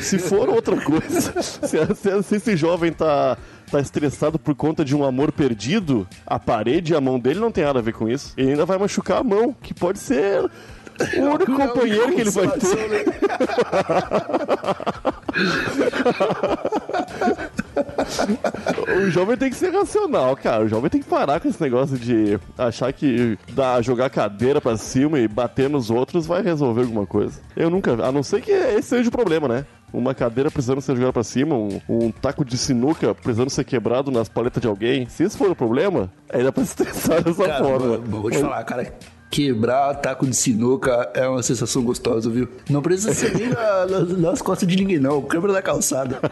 Se 0.00 0.18
for 0.18 0.48
outra 0.48 0.76
coisa, 0.80 1.40
se, 1.42 1.68
se- 1.94 2.22
se 2.22 2.36
esse 2.36 2.56
jovem 2.56 2.92
tá, 2.92 3.36
tá 3.70 3.78
estressado 3.78 4.38
por 4.38 4.54
conta 4.54 4.84
de 4.84 4.96
um 4.96 5.04
amor 5.04 5.30
perdido, 5.30 6.06
a 6.26 6.38
parede 6.40 6.92
e 6.92 6.96
a 6.96 7.00
mão 7.00 7.18
dele 7.20 7.38
não 7.38 7.52
tem 7.52 7.62
nada 7.64 7.78
a 7.78 7.82
ver 7.82 7.92
com 7.92 8.08
isso. 8.08 8.32
Ele 8.36 8.50
ainda 8.52 8.64
vai 8.66 8.78
machucar 8.78 9.18
a 9.20 9.24
mão, 9.24 9.54
que 9.62 9.72
pode 9.74 9.98
ser 9.98 10.48
o 11.16 11.20
único 11.22 11.52
companheiro 11.52 12.14
que 12.14 12.20
ele 12.20 12.30
vai 12.30 12.48
ter. 12.48 13.06
O 18.98 19.10
jovem 19.10 19.36
tem 19.36 19.50
que 19.50 19.56
ser 19.56 19.70
racional, 19.72 20.36
cara. 20.36 20.64
O 20.64 20.68
jovem 20.68 20.88
tem 20.90 21.00
que 21.02 21.08
parar 21.08 21.40
com 21.40 21.48
esse 21.48 21.60
negócio 21.60 21.98
de 21.98 22.38
achar 22.56 22.92
que 22.92 23.38
dá, 23.52 23.80
jogar 23.82 24.10
cadeira 24.10 24.60
pra 24.60 24.76
cima 24.76 25.18
e 25.18 25.28
bater 25.28 25.68
nos 25.68 25.90
outros 25.90 26.26
vai 26.26 26.42
resolver 26.42 26.82
alguma 26.82 27.06
coisa. 27.06 27.40
Eu 27.56 27.68
nunca, 27.70 27.92
a 27.92 28.12
não 28.12 28.22
ser 28.22 28.40
que 28.40 28.50
esse 28.50 28.88
seja 28.88 29.08
o 29.08 29.12
problema, 29.12 29.48
né? 29.48 29.66
Uma 29.92 30.14
cadeira 30.14 30.50
precisando 30.50 30.80
ser 30.80 30.94
jogada 30.94 31.12
pra 31.12 31.22
cima, 31.24 31.54
um, 31.54 31.80
um 31.88 32.10
taco 32.10 32.44
de 32.44 32.58
sinuca 32.58 33.14
precisando 33.14 33.50
ser 33.50 33.64
quebrado 33.64 34.10
nas 34.10 34.28
paletas 34.28 34.60
de 34.60 34.68
alguém. 34.68 35.08
Se 35.08 35.22
esse 35.24 35.36
for 35.38 35.50
o 35.50 35.56
problema, 35.56 36.10
dá 36.32 36.52
pra 36.52 36.64
se 36.64 36.70
estressar 36.70 37.22
dessa 37.22 37.46
Cara, 37.46 37.64
forma. 37.64 37.96
vou 37.98 38.30
te 38.30 38.38
falar, 38.38 38.64
cara. 38.64 38.92
Quebrar 39.28 39.94
taco 39.94 40.24
de 40.26 40.34
sinuca 40.36 41.10
é 41.12 41.28
uma 41.28 41.42
sensação 41.42 41.82
gostosa, 41.82 42.30
viu? 42.30 42.48
Não 42.70 42.80
precisa 42.80 43.12
ser 43.12 43.36
nem 43.36 43.48
na- 43.48 43.86
nas, 43.86 44.18
nas 44.18 44.42
costas 44.42 44.68
de 44.68 44.76
ninguém, 44.76 44.98
não. 44.98 45.20
Quebra 45.20 45.52
da 45.52 45.60
calçada. 45.60 46.20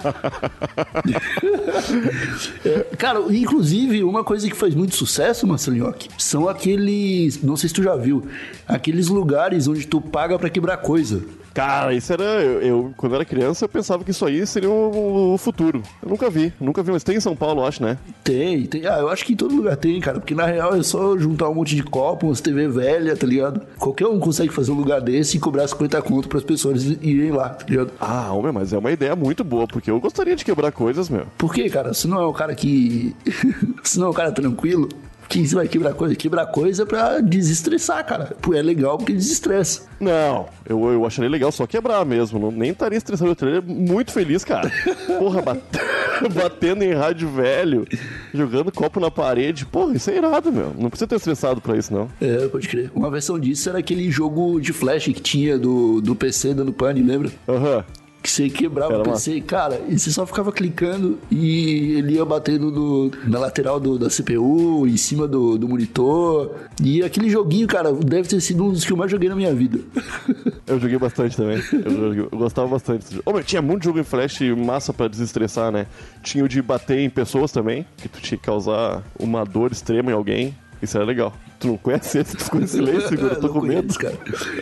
É, 2.64 2.78
cara, 2.96 3.20
inclusive, 3.30 4.02
uma 4.04 4.24
coisa 4.24 4.48
que 4.48 4.56
faz 4.56 4.74
muito 4.74 4.94
sucesso, 4.96 5.46
Marcelinhoque, 5.46 6.08
são 6.18 6.48
aqueles. 6.48 7.42
Não 7.42 7.56
sei 7.56 7.68
se 7.68 7.74
tu 7.74 7.82
já 7.82 7.94
viu. 7.96 8.26
Aqueles 8.66 9.08
lugares 9.08 9.68
onde 9.68 9.86
tu 9.86 10.00
paga 10.00 10.38
pra 10.38 10.48
quebrar 10.50 10.76
coisa. 10.78 11.22
Cara, 11.54 11.94
isso 11.94 12.12
era. 12.12 12.24
Eu, 12.24 12.60
eu, 12.60 12.94
quando 12.96 13.14
era 13.14 13.24
criança, 13.24 13.64
eu 13.64 13.68
pensava 13.68 14.02
que 14.02 14.10
isso 14.10 14.26
aí 14.26 14.44
seria 14.44 14.68
o, 14.68 15.34
o 15.34 15.38
futuro. 15.38 15.82
Eu 16.02 16.08
nunca 16.08 16.28
vi, 16.28 16.52
nunca 16.60 16.82
vi, 16.82 16.90
mas 16.90 17.04
tem 17.04 17.16
em 17.16 17.20
São 17.20 17.36
Paulo, 17.36 17.64
acho, 17.64 17.80
né? 17.80 17.96
Tem, 18.24 18.66
tem. 18.66 18.84
Ah, 18.86 18.98
eu 18.98 19.08
acho 19.08 19.24
que 19.24 19.34
em 19.34 19.36
todo 19.36 19.54
lugar 19.54 19.76
tem, 19.76 20.00
cara. 20.00 20.18
Porque 20.18 20.34
na 20.34 20.46
real 20.46 20.74
é 20.74 20.82
só 20.82 21.16
juntar 21.16 21.48
um 21.48 21.54
monte 21.54 21.76
de 21.76 21.84
copo, 21.84 22.26
umas 22.26 22.40
TV 22.40 22.66
velha, 22.66 23.16
tá 23.16 23.26
ligado? 23.26 23.62
Qualquer 23.78 24.08
um 24.08 24.18
consegue 24.18 24.52
fazer 24.52 24.72
um 24.72 24.76
lugar 24.76 25.00
desse 25.00 25.36
e 25.36 25.40
cobrar 25.40 25.68
50 25.68 26.02
conto 26.02 26.28
pras 26.28 26.42
pessoas 26.42 26.82
irem 26.82 27.30
lá, 27.30 27.50
tá 27.50 27.64
ligado? 27.68 27.92
Ah, 28.00 28.32
homem, 28.32 28.52
mas 28.52 28.72
é 28.72 28.78
uma 28.78 28.90
ideia 28.90 29.14
muito 29.14 29.44
boa, 29.44 29.68
porque 29.68 29.90
eu 29.90 30.00
gostaria 30.00 30.34
de 30.34 30.44
quebrar 30.44 30.72
coisas, 30.72 31.08
meu. 31.08 31.26
Por 31.38 31.54
quê, 31.54 31.70
cara? 31.70 31.94
Se 31.94 32.08
não 32.08 32.20
é 32.20 32.26
um 32.26 32.32
cara 32.32 32.54
que. 32.54 33.14
Se 33.84 34.00
não 34.00 34.08
é 34.08 34.10
um 34.10 34.14
cara 34.14 34.32
tranquilo, 34.32 34.88
que 35.28 35.46
você 35.46 35.54
vai 35.54 35.68
quebrar 35.68 35.94
coisa? 35.94 36.14
Quebrar 36.14 36.46
coisa 36.46 36.84
pra 36.86 37.20
desestressar, 37.20 38.04
cara. 38.06 38.36
Pô, 38.40 38.54
é 38.54 38.62
legal 38.62 38.96
porque 38.98 39.12
desestressa. 39.12 39.82
Não, 40.00 40.46
eu, 40.68 40.84
eu 40.92 41.06
acharia 41.06 41.30
legal 41.30 41.50
só 41.52 41.66
quebrar 41.66 42.04
mesmo. 42.04 42.38
Não, 42.38 42.50
nem 42.50 42.70
estaria 42.70 42.96
estressado. 42.98 43.30
Eu 43.30 43.32
estaria 43.34 43.60
muito 43.60 44.12
feliz, 44.12 44.44
cara. 44.44 44.70
Porra, 45.18 45.42
bat- 45.42 45.62
batendo 46.34 46.82
em 46.84 46.92
rádio 46.92 47.28
velho, 47.28 47.86
jogando 48.32 48.70
copo 48.72 49.00
na 49.00 49.10
parede. 49.10 49.64
Porra, 49.66 49.94
isso 49.94 50.10
é 50.10 50.16
irado, 50.16 50.52
meu. 50.52 50.72
Não 50.78 50.90
precisa 50.90 51.06
ter 51.08 51.16
estressado 51.16 51.60
pra 51.60 51.76
isso, 51.76 51.92
não. 51.92 52.08
É, 52.20 52.46
pode 52.48 52.68
crer. 52.68 52.90
Uma 52.94 53.10
versão 53.10 53.38
disso 53.38 53.68
era 53.68 53.78
aquele 53.78 54.10
jogo 54.10 54.60
de 54.60 54.72
flash 54.72 55.04
que 55.04 55.14
tinha 55.14 55.58
do, 55.58 56.00
do 56.00 56.14
PC 56.14 56.54
dando 56.54 56.72
pane, 56.72 57.02
lembra? 57.02 57.30
Aham. 57.48 57.84
Que 58.24 58.30
você 58.30 58.48
quebrava 58.48 59.00
o 59.00 59.02
PC, 59.02 59.42
cara, 59.42 59.82
e 59.86 59.98
você 59.98 60.10
só 60.10 60.24
ficava 60.24 60.50
clicando 60.50 61.18
e 61.30 61.92
ele 61.98 62.14
ia 62.14 62.24
batendo 62.24 62.70
no- 62.70 63.10
na 63.28 63.38
lateral 63.38 63.78
do- 63.78 63.98
da 63.98 64.08
CPU, 64.08 64.86
em 64.86 64.96
cima 64.96 65.28
do, 65.28 65.58
do 65.58 65.68
monitor. 65.68 66.50
E 66.82 67.02
aquele 67.02 67.28
joguinho, 67.28 67.66
cara, 67.66 67.92
deve 67.92 68.26
ter 68.26 68.40
sido 68.40 68.64
um 68.64 68.70
dos 68.72 68.82
que 68.82 68.92
eu 68.92 68.96
mais 68.96 69.10
joguei 69.10 69.28
na 69.28 69.36
minha 69.36 69.54
vida. 69.54 69.78
Eu 70.66 70.80
joguei 70.80 70.98
bastante 70.98 71.36
também. 71.36 71.58
Eu, 71.70 71.90
joguei- 71.90 72.28
eu 72.32 72.38
gostava 72.38 72.66
bastante. 72.66 73.00
desse 73.02 73.14
jogo. 73.16 73.24
Ô, 73.28 73.32
meu, 73.34 73.44
tinha 73.44 73.60
muito 73.60 73.84
jogo 73.84 73.98
em 73.98 74.04
flash 74.04 74.40
massa 74.56 74.94
pra 74.94 75.06
desestressar, 75.06 75.70
né? 75.70 75.86
Tinha 76.22 76.42
o 76.42 76.48
de 76.48 76.62
bater 76.62 77.00
em 77.00 77.10
pessoas 77.10 77.52
também, 77.52 77.84
que 77.98 78.08
tu 78.08 78.18
tinha 78.22 78.38
que 78.38 78.44
causar 78.44 79.02
uma 79.20 79.44
dor 79.44 79.70
extrema 79.70 80.10
em 80.10 80.14
alguém. 80.14 80.56
Isso 80.80 80.96
era 80.96 81.04
legal. 81.04 81.34
Tu 81.64 81.68
não 81.68 81.78
conhece 81.78 82.18
esse? 82.18 82.36
Tu 82.36 82.44
ficou 82.44 82.60
em 82.60 82.66
silêncio? 82.66 83.16
Eu 83.18 83.40
tô 83.40 83.48
com 83.48 83.62
medo. 83.62 83.94
conheço, 83.94 83.98
cara. 83.98 84.18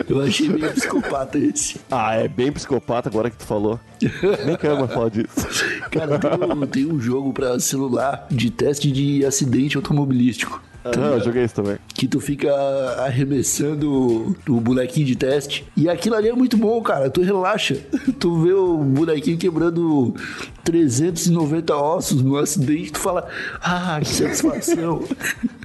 Eu 0.07 0.21
achei 0.21 0.47
meio 0.47 0.71
psicopata 0.71 1.37
esse. 1.37 1.81
Ah, 1.91 2.15
é 2.15 2.29
bem 2.29 2.49
psicopata 2.49 3.09
agora 3.09 3.29
que 3.29 3.35
tu 3.35 3.45
falou. 3.45 3.77
Nem 4.45 4.55
quero 4.55 4.79
mais 4.79 4.93
falar 4.93 5.09
disso. 5.09 5.27
Cara, 5.91 6.17
tem 6.17 6.31
um, 6.31 6.65
tem 6.65 6.85
um 6.85 6.99
jogo 7.01 7.33
pra 7.33 7.59
celular 7.59 8.25
de 8.31 8.49
teste 8.49 8.89
de 8.89 9.25
acidente 9.25 9.75
automobilístico. 9.75 10.61
Aham, 10.85 11.13
eu 11.13 11.23
joguei 11.23 11.45
isso 11.45 11.55
também. 11.55 11.77
Que 11.93 12.07
tu 12.07 12.19
fica 12.19 12.53
arremessando 12.99 14.35
o 14.47 14.59
bonequinho 14.59 15.05
de 15.05 15.15
teste. 15.15 15.65
E 15.77 15.87
aquilo 15.87 16.15
ali 16.15 16.27
é 16.27 16.33
muito 16.33 16.57
bom, 16.57 16.81
cara. 16.81 17.09
Tu 17.09 17.21
relaxa. 17.21 17.77
Tu 18.19 18.41
vê 18.41 18.53
o 18.53 18.77
bonequinho 18.77 19.37
quebrando 19.37 20.13
390 20.63 21.75
ossos 21.75 22.21
no 22.21 22.37
acidente. 22.37 22.91
Tu 22.91 22.99
fala, 22.99 23.27
ah, 23.61 23.99
que 24.01 24.09
satisfação. 24.09 25.03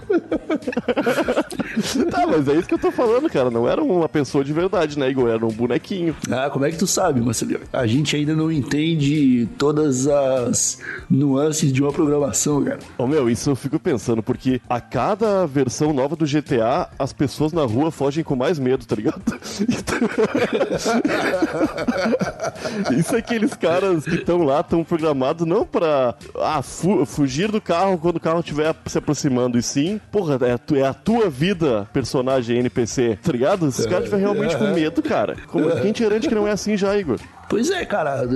Tá, 2.10 2.26
mas 2.26 2.48
é 2.48 2.54
isso 2.54 2.68
que 2.68 2.74
eu 2.74 2.78
tô 2.78 2.90
falando, 2.90 3.28
cara. 3.30 3.50
Não 3.50 3.68
era 3.68 3.82
uma 3.82 4.08
pessoa 4.08 4.42
de 4.44 4.52
verdade, 4.52 4.98
né, 4.98 5.10
Igor? 5.10 5.28
Era 5.28 5.44
um 5.44 5.50
bonequinho. 5.50 6.14
ah, 6.30 6.48
como 6.50 6.64
é 6.64 6.70
que 6.70 6.76
tu 6.76 6.86
sabe, 6.86 7.20
Marcelinho? 7.20 7.60
A 7.72 7.86
gente 7.86 8.16
ainda 8.16 8.34
não 8.34 8.50
entende 8.50 9.48
todas 9.58 10.06
as 10.06 10.78
nuances 11.08 11.72
de 11.72 11.82
uma 11.82 11.92
programação, 11.92 12.62
cara. 12.64 12.78
Ô, 12.96 13.06
meu, 13.06 13.28
isso 13.30 13.50
eu 13.50 13.56
fico 13.56 13.78
pensando, 13.78 14.22
porque 14.22 14.60
a 14.68 14.80
cada 14.80 15.46
versão 15.46 15.92
nova 15.92 16.16
do 16.16 16.26
GTA, 16.26 16.88
as 16.98 17.12
pessoas 17.12 17.52
na 17.52 17.62
rua 17.64 17.90
fogem 17.90 18.24
com 18.24 18.36
mais 18.36 18.58
medo, 18.58 18.84
tá 18.86 18.96
ligado? 18.96 19.20
isso 22.98 23.14
é 23.14 23.18
aqueles 23.18 23.54
caras 23.54 24.04
que 24.04 24.16
estão 24.16 24.42
lá, 24.42 24.60
estão 24.60 24.82
programados 24.84 25.46
não 25.46 25.64
pra 25.64 26.14
ah, 26.36 26.62
fu- 26.62 27.04
fugir 27.06 27.50
do 27.50 27.60
carro 27.60 27.98
quando 27.98 28.16
o 28.16 28.20
carro 28.20 28.40
estiver 28.40 28.74
se 28.86 28.98
aproximando, 28.98 29.58
e 29.58 29.62
sim, 29.62 29.97
porra, 29.98 30.38
é 30.46 30.56
tu- 30.56 30.76
é 30.76 30.82
a 30.86 30.94
tua 30.94 31.28
vida, 31.28 31.88
personagem 31.92 32.58
NPC, 32.58 33.18
tá 33.22 33.32
ligado? 33.32 33.68
Esses 33.68 33.84
caras 33.86 34.04
estiverem 34.04 34.24
realmente 34.26 34.56
com 34.56 34.66
medo, 34.74 35.02
cara. 35.02 35.36
Como, 35.46 35.70
quem 35.80 35.92
te 35.92 36.02
garante 36.02 36.28
que 36.28 36.34
não 36.34 36.46
é 36.46 36.52
assim 36.52 36.76
já, 36.76 36.96
Igor? 36.96 37.18
Pois 37.48 37.70
é, 37.70 37.84
cara, 37.84 38.26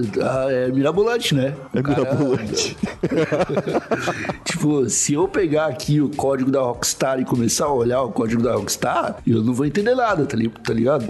é 0.50 0.68
mirabolante, 0.68 1.34
né? 1.34 1.54
É 1.74 1.82
cara- 1.82 2.00
mirabolante. 2.14 2.76
tipo, 4.44 4.88
se 4.88 5.14
eu 5.14 5.28
pegar 5.28 5.66
aqui 5.66 6.00
o 6.00 6.08
código 6.10 6.50
da 6.50 6.60
Rockstar 6.60 7.20
e 7.20 7.24
começar 7.24 7.66
a 7.66 7.72
olhar 7.72 8.02
o 8.02 8.10
código 8.10 8.42
da 8.42 8.54
Rockstar, 8.54 9.16
eu 9.26 9.42
não 9.42 9.52
vou 9.52 9.66
entender 9.66 9.94
nada, 9.94 10.24
tá, 10.24 10.36
tá 10.64 10.72
ligado? 10.74 11.04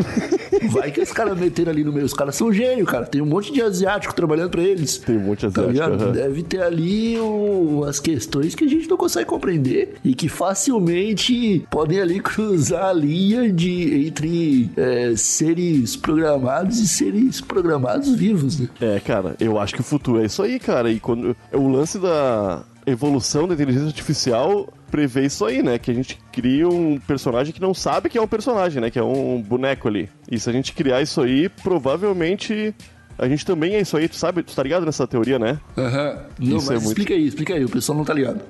Vai 0.71 0.91
que 0.91 1.01
os 1.01 1.13
caras 1.13 1.39
meteram 1.39 1.71
ali 1.71 1.85
no 1.85 1.93
meio. 1.93 2.07
Os 2.07 2.13
caras 2.15 2.35
são 2.35 2.53
gênio, 2.53 2.85
cara. 2.87 3.07
Tem 3.07 3.21
um 3.21 3.27
monte 3.27 3.53
de 3.53 3.63
asiático 3.63 4.15
trabalhando 4.15 4.51
pra 4.51 4.63
eles. 4.63 4.99
Tem 4.99 5.17
um 5.17 5.21
monte 5.21 5.47
de 5.47 5.53
Tá 5.53 5.63
asiático, 5.63 5.91
ligado? 5.91 6.03
aham. 6.05 6.13
Deve 6.13 6.43
ter 6.43 6.63
ali 6.63 7.19
o- 7.19 7.85
as 7.87 8.01
questões 8.01 8.55
que 8.55 8.65
a 8.65 8.69
gente 8.69 8.89
não 8.89 8.97
consegue 8.97 9.27
compreender 9.27 9.95
e 10.05 10.15
que 10.15 10.29
facilmente 10.29 11.65
podem 11.71 12.01
ali 12.01 12.21
cruzar 12.21 12.87
a 12.87 12.93
linha 12.93 13.53
de, 13.53 14.07
entre 14.07 14.71
é, 14.77 15.13
seres 15.17 15.97
programados 15.97 16.79
e 16.79 16.89
seres 16.89 17.41
programados 17.41 17.92
vivos, 18.01 18.59
né? 18.61 18.69
É, 18.81 19.01
cara, 19.01 19.35
eu 19.41 19.59
acho 19.59 19.75
que 19.75 19.81
o 19.81 19.85
futuro 19.85 20.21
é 20.21 20.27
isso 20.27 20.43
aí, 20.43 20.59
cara. 20.59 20.91
E 20.91 20.99
quando 21.01 21.37
o 21.53 21.69
lance 21.69 21.99
da 21.99 22.63
evolução 22.87 23.47
da 23.47 23.55
inteligência 23.55 23.87
artificial 23.89 24.69
prevê 24.91 25.25
isso 25.27 25.45
aí, 25.45 25.63
né? 25.63 25.79
Que 25.79 25.91
a 25.91 25.95
gente 25.95 26.19
cria 26.33 26.69
um 26.69 26.99
personagem 27.01 27.53
que 27.53 27.61
não 27.61 27.73
sabe 27.73 28.09
que 28.09 28.19
é 28.19 28.21
um 28.23 28.27
personagem, 28.29 28.81
né? 28.83 28.91
Que 28.91 28.99
é 28.99 29.03
um 29.03 29.41
boneco 29.41 29.89
ali. 29.89 30.09
E 30.31 30.39
se 30.39 30.51
a 30.51 30.53
gente 30.53 30.73
criar 30.73 31.01
isso 31.01 31.21
aí, 31.21 31.49
provavelmente 31.49 32.75
a 33.19 33.29
gente 33.29 33.45
também 33.45 33.75
é 33.75 33.81
isso 33.81 33.97
aí, 33.97 34.09
tu 34.09 34.17
sabe? 34.17 34.43
Tu 34.43 34.55
tá 34.55 34.63
ligado 34.63 34.85
nessa 34.87 35.07
teoria, 35.07 35.39
né? 35.39 35.59
Aham. 35.77 36.17
Não, 36.39 36.57
Isso 36.57 36.67
mas 36.67 36.71
é 36.71 36.75
muito- 36.75 36.87
explica 36.89 37.15
aí, 37.15 37.27
explica 37.27 37.55
aí, 37.55 37.65
o 37.65 37.69
pessoal 37.69 37.97
não 37.99 38.05
tá 38.05 38.15
ligado. 38.15 38.41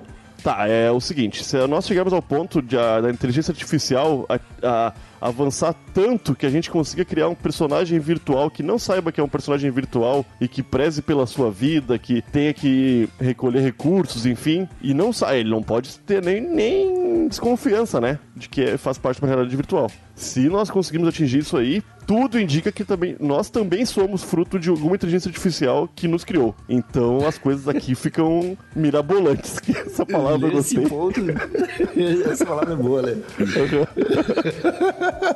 Tá, 0.42 0.66
é 0.66 0.90
o 0.90 1.00
seguinte, 1.00 1.44
se 1.44 1.56
nós 1.68 1.86
chegarmos 1.86 2.12
ao 2.12 2.20
ponto 2.22 2.60
de 2.60 2.76
a- 2.76 3.00
da 3.00 3.10
inteligência 3.10 3.52
artificial 3.52 4.26
a- 4.28 4.40
a- 4.62 4.92
avançar 5.22 5.74
tanto 5.94 6.34
que 6.34 6.44
a 6.44 6.50
gente 6.50 6.70
consiga 6.70 7.04
criar 7.04 7.28
um 7.28 7.34
personagem 7.34 7.98
virtual 7.98 8.50
que 8.50 8.62
não 8.62 8.78
saiba 8.78 9.12
que 9.12 9.20
é 9.20 9.24
um 9.24 9.28
personagem 9.28 9.70
virtual 9.70 10.26
e 10.40 10.48
que 10.48 10.62
preze 10.62 11.00
pela 11.00 11.26
sua 11.26 11.50
vida, 11.50 11.98
que 11.98 12.20
tenha 12.20 12.52
que 12.52 13.08
recolher 13.20 13.60
recursos, 13.60 14.26
enfim, 14.26 14.68
e 14.82 14.92
não 14.92 15.12
sai, 15.12 15.40
ele 15.40 15.50
não 15.50 15.62
pode 15.62 15.98
ter 16.00 16.22
nem, 16.22 16.40
nem 16.40 17.28
desconfiança, 17.28 18.00
né, 18.00 18.18
de 18.34 18.48
que 18.48 18.76
faz 18.76 18.98
parte 18.98 19.18
de 19.18 19.22
uma 19.22 19.28
realidade 19.28 19.54
virtual. 19.54 19.90
Se 20.14 20.48
nós 20.48 20.70
conseguirmos 20.70 21.08
atingir 21.08 21.38
isso 21.38 21.56
aí, 21.56 21.82
tudo 22.06 22.38
indica 22.38 22.70
que 22.72 22.84
também 22.84 23.16
nós 23.20 23.50
também 23.50 23.84
somos 23.84 24.22
fruto 24.22 24.58
de 24.58 24.68
alguma 24.68 24.94
inteligência 24.94 25.28
artificial 25.28 25.88
que 25.94 26.08
nos 26.08 26.24
criou. 26.24 26.54
Então 26.68 27.26
as 27.26 27.38
coisas 27.38 27.68
aqui 27.68 27.94
ficam 27.96 28.56
mirabolantes. 28.74 29.58
Que 29.58 29.76
essa 29.76 30.04
palavra 30.04 30.48
eu 30.48 30.52
gostei. 30.52 30.86
ponto, 30.86 31.20
essa 32.30 32.44
palavra 32.44 32.72
é 32.72 32.76
boa, 32.76 33.02
né? 33.02 33.16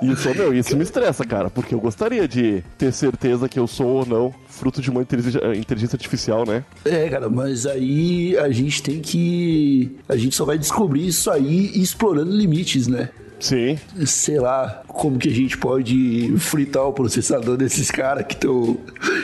Isso, 0.02 0.34
meu, 0.34 0.54
isso 0.54 0.76
me 0.76 0.82
estressa, 0.82 1.24
cara, 1.24 1.50
porque 1.50 1.74
eu 1.74 1.80
gostaria 1.80 2.26
de 2.26 2.62
ter 2.76 2.92
certeza 2.92 3.48
que 3.48 3.58
eu 3.58 3.66
sou 3.66 3.86
ou 3.86 4.06
não 4.06 4.34
fruto 4.48 4.80
de 4.80 4.90
uma 4.90 5.02
inteligência 5.02 5.96
artificial, 5.96 6.46
né? 6.46 6.64
É, 6.84 7.08
cara, 7.08 7.28
mas 7.28 7.66
aí 7.66 8.36
a 8.38 8.50
gente 8.50 8.82
tem 8.82 9.00
que. 9.00 9.96
A 10.08 10.16
gente 10.16 10.34
só 10.34 10.44
vai 10.44 10.58
descobrir 10.58 11.06
isso 11.06 11.30
aí 11.30 11.70
explorando 11.80 12.30
limites, 12.30 12.86
né? 12.86 13.10
Sim. 13.38 13.78
Sei 14.06 14.38
lá, 14.38 14.82
como 14.96 15.18
que 15.18 15.28
a 15.28 15.32
gente 15.34 15.56
pode 15.58 16.34
fritar 16.38 16.84
o 16.84 16.92
processador 16.92 17.56
desses 17.56 17.90
caras 17.90 18.24
que 18.26 18.34
estão 18.34 18.78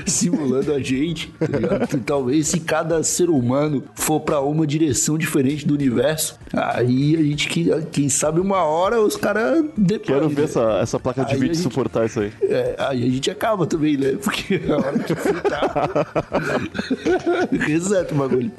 simulando 0.06 0.72
a 0.72 0.80
gente, 0.80 1.28
tá 1.38 1.46
ligado? 1.58 1.98
Talvez 2.04 2.46
se 2.48 2.60
cada 2.60 3.02
ser 3.02 3.30
humano 3.30 3.82
for 3.94 4.20
pra 4.20 4.40
uma 4.40 4.66
direção 4.66 5.16
diferente 5.18 5.66
do 5.66 5.74
universo, 5.74 6.38
aí 6.52 7.16
a 7.16 7.22
gente, 7.22 7.48
que- 7.48 7.70
quem 7.90 8.08
sabe 8.08 8.40
uma 8.40 8.62
hora 8.64 9.00
os 9.00 9.16
caras... 9.16 9.64
Quero 10.04 10.28
ver 10.28 10.44
essa, 10.44 10.78
essa 10.80 11.00
placa 11.00 11.24
de 11.24 11.32
Aí 11.34 11.40
vídeo 11.40 11.54
gente- 11.54 11.62
suportar 11.62 12.06
isso 12.06 12.20
aí. 12.20 12.32
É, 12.42 12.74
aí 12.78 13.06
a 13.06 13.10
gente 13.10 13.30
acaba 13.30 13.66
também, 13.66 13.96
né? 13.96 14.16
Porque 14.22 14.60
a 14.68 14.76
hora 14.76 14.98
que 14.98 15.14
fritar... 15.14 15.72
Reseta 17.66 18.14
o 18.14 18.18
bagulho. 18.18 18.50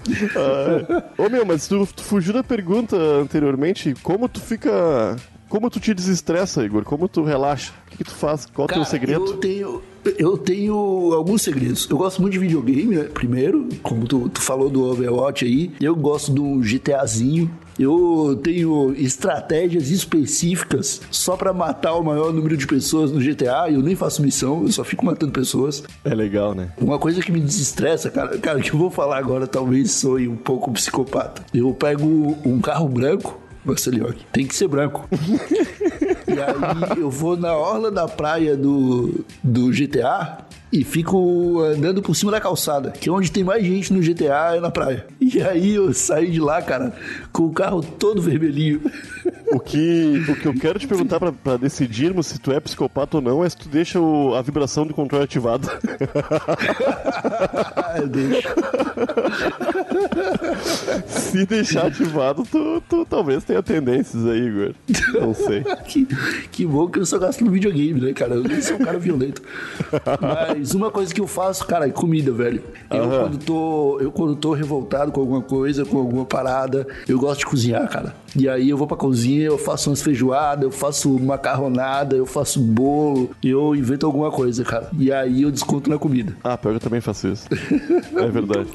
Ô 1.17 1.29
meu, 1.29 1.46
mas 1.46 1.67
tu, 1.67 1.88
tu 1.96 2.03
fugiu 2.03 2.34
da 2.34 2.43
pergunta 2.43 2.96
anteriormente, 2.98 3.93
como 4.01 4.27
tu 4.27 4.39
fica. 4.41 5.15
Como 5.54 5.70
tu 5.70 5.80
te 5.80 5.94
desestressa, 5.94 6.66
Igor? 6.66 6.84
Como 6.84 7.08
tu 7.08 7.22
relaxa? 7.22 7.74
O 7.86 7.92
que, 7.92 7.98
que 7.98 8.04
tu 8.06 8.16
faz? 8.16 8.48
Qual 8.48 8.64
é 8.64 8.66
o 8.66 8.68
teu 8.74 8.78
Cara, 8.78 8.90
segredo? 8.90 9.24
Eu 9.24 9.38
tenho, 9.38 9.82
eu 10.18 10.36
tenho 10.36 11.14
alguns 11.14 11.44
segredos. 11.44 11.88
Eu 11.88 11.96
gosto 11.96 12.20
muito 12.24 12.34
de 12.34 12.40
videogame, 12.40 12.96
né? 12.96 13.04
Primeiro, 13.04 13.70
como 13.84 14.08
tu, 14.08 14.30
tu 14.30 14.42
falou 14.42 14.68
do 14.68 14.84
Overwatch 14.84 15.46
aí, 15.46 15.72
eu 15.80 15.96
gosto 15.96 16.32
do 16.32 16.60
GTAzinho. 16.64 17.52
Eu 17.78 18.40
tenho 18.42 18.96
estratégias 18.98 19.92
específicas 19.92 21.02
só 21.12 21.38
pra 21.38 21.54
matar 21.54 21.94
o 21.94 22.04
maior 22.04 22.34
número 22.34 22.58
de 22.58 22.66
pessoas 22.66 23.12
no 23.12 23.20
GTA. 23.20 23.70
Eu 23.70 23.84
nem 23.84 23.96
faço 23.96 24.24
missão, 24.24 24.64
eu 24.64 24.72
só 24.72 24.84
fico 24.84 25.06
matando 25.06 25.34
pessoas. 25.34 25.84
É 26.04 26.16
legal, 26.16 26.56
né? 26.56 26.72
Uma 26.80 26.98
coisa 26.98 27.22
que 27.22 27.32
me 27.32 27.40
desestressa, 27.40 28.10
cara, 28.10 28.40
cara, 28.40 28.60
que 28.60 28.74
eu 28.74 28.80
vou 28.80 28.90
falar 28.90 29.20
agora 29.20 29.46
talvez 29.46 29.92
soe 29.92 30.28
um 30.28 30.36
pouco 30.36 30.72
psicopata. 30.72 31.46
Eu 31.54 31.72
pego 31.76 32.36
um 32.44 32.60
carro 32.60 32.90
branco, 32.90 33.40
Marcelinho, 33.65 34.13
tem 34.32 34.46
que 34.46 34.55
ser 34.55 34.67
branco. 34.67 35.08
e 35.12 36.32
aí 36.32 37.00
eu 37.00 37.10
vou 37.10 37.38
na 37.38 37.55
orla 37.55 37.89
da 37.89 38.08
praia 38.08 38.55
do, 38.55 39.25
do 39.43 39.70
GTA 39.70 40.46
e 40.72 40.84
fico 40.84 41.62
andando 41.62 42.01
por 42.01 42.15
cima 42.15 42.32
da 42.32 42.41
calçada, 42.41 42.91
que 42.91 43.08
é 43.08 43.12
onde 43.12 43.32
tem 43.32 43.43
mais 43.43 43.63
gente 43.63 43.93
no 43.93 44.01
GTA 44.01 44.55
é 44.55 44.60
na 44.60 44.72
praia. 44.72 45.05
E 45.22 45.41
aí 45.41 45.75
eu 45.75 45.93
saio 45.93 46.32
de 46.32 46.39
lá, 46.39 46.62
cara, 46.62 46.93
com 47.32 47.43
o 47.43 47.53
carro 47.53 47.84
todo 47.84 48.22
vermelhinho. 48.22 48.82
O 49.54 49.60
que, 49.60 50.24
o 50.30 50.36
que 50.36 50.46
eu 50.48 50.54
quero 50.56 50.80
te 50.80 50.88
perguntar 50.88 51.20
pra, 51.20 51.32
pra 51.32 51.58
decidirmos 51.58 52.28
se 52.28 52.40
tu 52.40 52.52
é 52.52 52.60
psicopata 52.60 53.18
ou 53.18 53.22
não 53.24 53.44
é 53.44 53.50
se 53.50 53.58
tu 53.58 53.70
deixa 53.70 54.00
o- 54.00 54.34
a 54.36 54.42
vibração 54.42 54.86
do 54.88 54.94
controle 54.94 55.24
ativada. 55.24 55.68
Eu 57.96 58.08
deixo. 58.08 58.48
se 61.08 61.46
deixar 61.46 61.88
ativado, 61.88 62.44
tu, 62.50 62.82
tu 62.90 63.06
talvez 63.06 63.44
tenha 63.44 63.62
tendências 63.62 64.26
aí, 64.26 64.48
Igor. 64.48 64.74
Não 65.20 65.34
sei. 65.34 65.64
que, 65.86 66.08
que 66.52 66.66
bom 66.66 66.88
que 66.88 67.00
eu 67.00 67.06
só 67.06 67.20
gasto 67.20 67.44
no 67.46 67.52
videogame, 67.52 68.02
né, 68.02 68.14
cara? 68.14 68.34
Eu 68.36 68.62
sou 68.62 68.78
um 68.78 68.80
cara 68.80 68.98
violento. 68.98 69.42
Mas 70.20 70.74
uma 70.74 70.90
coisa 70.90 71.14
que 71.14 71.22
eu 71.22 71.28
faço, 71.28 71.66
cara, 71.68 71.88
é 71.88 71.92
comida, 71.92 72.32
velho. 72.32 72.64
Eu, 72.90 73.04
Aham. 73.04 73.20
quando 73.22 73.38
tô, 73.46 74.00
eu 74.00 74.12
quando 74.12 74.36
tô 74.36 74.54
revoltado 74.54 75.12
com 75.12 75.22
alguma 75.22 75.42
coisa, 75.42 75.86
com 75.86 75.98
alguma 75.98 76.26
parada, 76.26 76.88
eu 77.08 77.20
gosto 77.20 77.40
de 77.42 77.46
cozinhar, 77.46 77.88
cara. 77.90 78.16
E 78.36 78.50
aí 78.50 78.70
eu 78.70 78.78
vou 78.78 78.88
pra 78.88 78.98
cozinha, 78.98 79.46
eu 79.46 79.58
faço 79.58 79.90
umas 79.90 80.02
feijoadas, 80.02 80.63
eu 80.63 80.72
faço 80.72 81.20
macarronada, 81.20 82.16
eu 82.16 82.25
faço 82.25 82.60
bolo, 82.60 83.32
eu 83.44 83.75
invento 83.75 84.06
alguma 84.06 84.32
coisa, 84.32 84.63
cara. 84.63 84.90
E 84.98 85.12
aí 85.12 85.44
eu 85.44 85.52
desconto 85.52 85.90
na 85.90 85.98
comida. 85.98 86.34
Ah, 86.44 86.58
pior 86.58 86.72
que 86.72 86.75
eu 86.78 86.82
também 86.82 87.02
faço 87.02 87.28
isso. 87.30 87.48
É 88.16 88.28
verdade. 88.30 88.68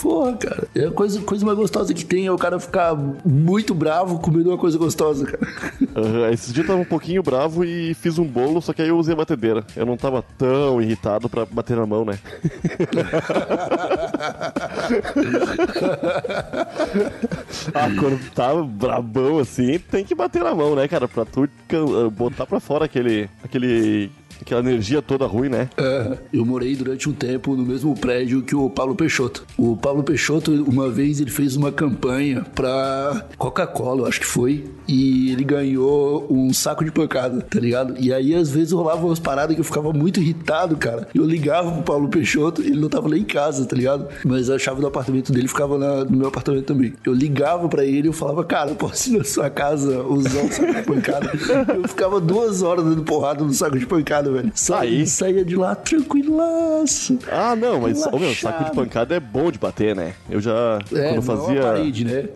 Porra, 0.00 0.32
cara. 0.34 0.64
É 0.74 0.86
a 0.86 0.90
coisa, 0.90 1.20
coisa 1.20 1.44
mais 1.44 1.56
gostosa 1.56 1.92
que 1.94 2.04
tem 2.04 2.26
é 2.26 2.32
o 2.32 2.38
cara 2.38 2.58
ficar 2.58 2.94
muito 3.24 3.74
bravo 3.74 4.18
comendo 4.18 4.50
uma 4.50 4.58
coisa 4.58 4.76
gostosa, 4.78 5.26
cara. 5.26 5.46
Aham, 5.94 6.30
Esse 6.30 6.52
dia 6.52 6.62
eu 6.62 6.66
tava 6.66 6.80
um 6.80 6.84
pouquinho 6.84 7.22
bravo 7.22 7.64
e 7.64 7.94
fiz 7.94 8.18
um 8.18 8.24
bolo, 8.24 8.60
só 8.62 8.72
que 8.72 8.82
aí 8.82 8.88
eu 8.88 8.98
usei 8.98 9.14
a 9.14 9.16
batedeira. 9.16 9.64
Eu 9.76 9.86
não 9.86 9.96
tava 9.96 10.22
tão 10.38 10.80
irritado 10.80 11.28
pra 11.28 11.44
bater 11.44 11.76
na 11.76 11.86
mão, 11.86 12.04
né? 12.04 12.18
ah, 17.74 17.88
quando 17.98 18.30
tá 18.32 18.54
brabão 18.62 19.38
assim, 19.38 19.78
tem 19.78 20.04
que 20.04 20.14
bater 20.14 20.42
na 20.42 20.54
mão, 20.54 20.74
né, 20.74 20.88
cara? 20.88 21.08
Pra 21.08 21.24
tu 21.24 21.48
botar 22.12 22.46
pra 22.46 22.60
fora 22.60 22.84
aquele, 22.86 23.28
aquele, 23.44 24.10
aquela 24.42 24.60
energia 24.60 25.00
toda 25.02 25.26
ruim, 25.26 25.48
né? 25.48 25.68
É, 25.76 26.18
eu 26.32 26.44
morei 26.44 26.76
durante 26.76 27.08
um 27.08 27.12
tempo 27.12 27.56
no 27.56 27.64
mesmo 27.64 27.94
prédio 27.96 28.42
que 28.42 28.54
o 28.54 28.68
Paulo 28.70 28.94
Peixoto. 28.94 29.44
O 29.56 29.76
Paulo 29.76 30.02
Peixoto, 30.02 30.52
uma 30.64 30.88
vez, 30.90 31.20
ele 31.20 31.30
fez 31.30 31.56
uma 31.56 31.72
campanha 31.72 32.44
pra 32.54 33.26
Coca-Cola, 33.38 34.08
acho 34.08 34.20
que 34.20 34.26
foi, 34.26 34.64
e 34.86 35.30
ele 35.32 35.44
ganhou 35.44 36.26
um 36.30 36.52
saco 36.52 36.84
de 36.84 36.90
pancada, 36.90 37.40
tá 37.42 37.58
ligado? 37.58 37.94
E 37.98 38.12
aí, 38.12 38.34
às 38.34 38.50
vezes, 38.50 38.72
rolava 38.72 39.04
umas 39.06 39.18
paradas 39.18 39.54
que 39.54 39.60
eu 39.60 39.64
ficava 39.64 39.92
muito 39.92 40.20
irritado, 40.20 40.76
cara. 40.76 41.08
Eu 41.14 41.24
ligava 41.24 41.70
pro 41.72 41.82
Paulo 41.82 42.08
Peixoto, 42.08 42.60
ele 42.62 42.78
não 42.80 42.88
tava 42.88 43.08
nem 43.08 43.20
em 43.22 43.24
casa, 43.24 43.64
tá 43.64 43.76
ligado? 43.76 44.08
Mas 44.24 44.50
a 44.50 44.58
chave 44.58 44.80
do 44.80 44.86
apartamento 44.86 45.32
dele 45.32 45.48
ficava 45.48 45.78
na- 45.78 46.04
no 46.04 46.16
meu 46.16 46.28
apartamento 46.28 46.64
também. 46.66 46.92
Eu 47.04 47.12
ligava 47.14 47.68
pra 47.68 47.84
ele 47.84 48.08
eu 48.08 48.12
falava, 48.12 48.44
cara, 48.44 48.70
eu 48.70 48.76
posso 48.76 49.10
ir 49.10 49.18
na 49.18 49.24
sua 49.24 49.48
casa 49.48 50.02
usar 50.02 50.42
um 50.42 50.50
saco 50.50 50.74
de 50.74 50.82
pancada? 50.82 51.30
eu 51.76 51.88
ficava 51.88 52.20
duas 52.20 52.62
horas 52.62 52.84
dando 52.84 53.02
porrada 53.02 53.44
no 53.44 53.52
saco 53.52 53.78
de 53.78 53.86
pancada, 53.86 54.30
velho. 54.32 54.52
Sa 54.54 54.80
Aí. 54.80 55.06
saía 55.06 55.44
de 55.44 55.54
lá 55.56 55.74
tranquilaço. 55.74 57.18
Ah, 57.30 57.54
não, 57.56 57.80
mas 57.80 58.04
ô, 58.06 58.18
meu, 58.18 58.34
saco 58.34 58.64
de 58.64 58.72
pancada 58.72 59.14
é 59.14 59.20
bom 59.20 59.50
de 59.50 59.58
bater, 59.58 59.94
né? 59.94 60.14
Eu 60.30 60.40
já, 60.40 60.78
É, 60.92 60.94
quando 60.94 60.96
eu 60.96 61.18
é 61.18 61.22
fazia... 61.22 61.60
uma 61.60 61.72
parede, 61.72 62.04
né? 62.04 62.28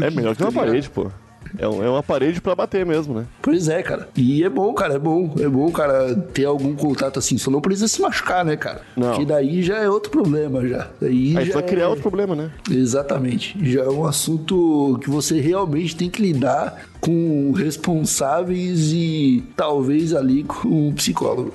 É 0.00 0.10
melhor 0.10 0.34
que 0.36 0.42
uma 0.42 0.52
Tá 0.52 0.60
parede, 0.60 0.90
pô. 0.90 1.10
É, 1.58 1.68
um- 1.68 1.82
é 1.84 1.88
uma 1.90 2.02
parede 2.02 2.40
pra 2.40 2.54
bater 2.54 2.86
mesmo, 2.86 3.12
né? 3.14 3.26
Pois 3.42 3.68
é, 3.68 3.82
cara. 3.82 4.08
E 4.16 4.42
é 4.42 4.48
bom, 4.48 4.72
cara, 4.72 4.94
é 4.94 4.98
bom. 4.98 5.34
É 5.38 5.46
bom, 5.46 5.70
cara, 5.70 6.14
ter 6.14 6.46
algum 6.46 6.74
contato 6.74 7.18
assim. 7.18 7.36
Só 7.36 7.50
não 7.50 7.60
precisa 7.60 7.88
se 7.88 8.00
machucar, 8.00 8.42
né, 8.42 8.56
cara? 8.56 8.80
Não. 8.96 9.10
Porque 9.10 9.26
daí 9.26 9.62
já 9.62 9.76
é 9.76 9.88
outro 9.88 10.10
problema, 10.10 10.66
já. 10.66 10.88
Daí 10.98 11.36
Aí 11.36 11.44
já 11.46 11.52
vai 11.54 11.62
criar 11.62 11.84
é- 11.84 11.88
outro 11.88 12.02
problema, 12.02 12.34
né? 12.34 12.50
Exatamente. 12.70 13.54
Já 13.70 13.82
é 13.82 13.88
um 13.88 14.06
assunto 14.06 14.98
que 15.02 15.10
você 15.10 15.40
realmente 15.40 15.94
tem 15.94 16.08
que 16.08 16.22
lidar 16.22 16.84
com 17.02 17.50
responsáveis 17.50 18.92
e 18.92 19.42
talvez 19.56 20.14
ali 20.14 20.44
com 20.44 20.88
um 20.88 20.92
psicólogo. 20.94 21.52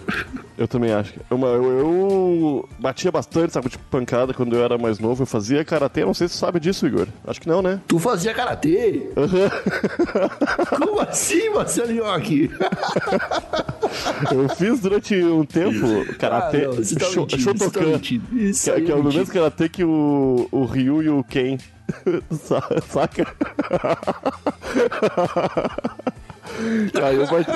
Eu 0.58 0.68
também 0.68 0.92
acho. 0.92 1.14
Eu, 1.32 1.38
eu, 1.40 1.64
eu 1.80 2.70
batia 2.80 3.10
bastante 3.12 3.54
saco 3.54 3.70
de 3.70 3.78
pancada 3.78 4.34
quando 4.34 4.56
eu 4.58 4.64
era 4.64 4.78
mais 4.78 5.00
novo. 5.00 5.22
Eu 5.24 5.28
fazia 5.28 5.64
karatê, 5.64 6.04
não 6.04 6.14
sei 6.14 6.28
se 6.28 6.34
tu 6.34 6.38
sabe 6.40 6.60
disso, 6.60 6.86
Igor. 6.86 7.08
Acho 7.26 7.40
que 7.40 7.48
não, 7.48 7.62
né? 7.62 7.80
Tu 7.88 7.98
fazia 7.98 8.34
karatê? 8.34 9.10
Como 10.78 11.00
assim, 11.00 11.50
Marcelo 11.52 11.94
Nhoque? 11.94 12.50
Eu 14.32 14.50
fiz 14.50 14.80
durante 14.82 15.16
um 15.24 15.46
tempo 15.46 15.80
karatê 16.20 16.66
Ah, 16.66 16.68
não, 16.68 16.74
você 16.74 16.96
tá 16.96 17.06
mentindo, 17.10 17.38
você 17.38 17.54
tá 17.54 17.64
Shotokan. 17.66 17.86
mentindo. 17.86 18.24
Isso 18.38 18.66
Que, 18.66 18.72
aí 18.72 18.84
que 18.84 18.92
é 18.92 18.96
é 18.96 18.98
o 18.98 19.04
mesmo 19.04 19.28
karatê 19.28 19.70
que 19.70 19.84
o, 19.84 20.48
o 20.52 20.66
Ryu 20.66 21.04
e 21.04 21.10
o 21.10 21.24
Ken. 21.24 21.58
Sa- 22.32 22.70
Saca? 22.90 23.28
Aí 27.04 27.16
eu 27.18 27.28
bati... 27.28 27.52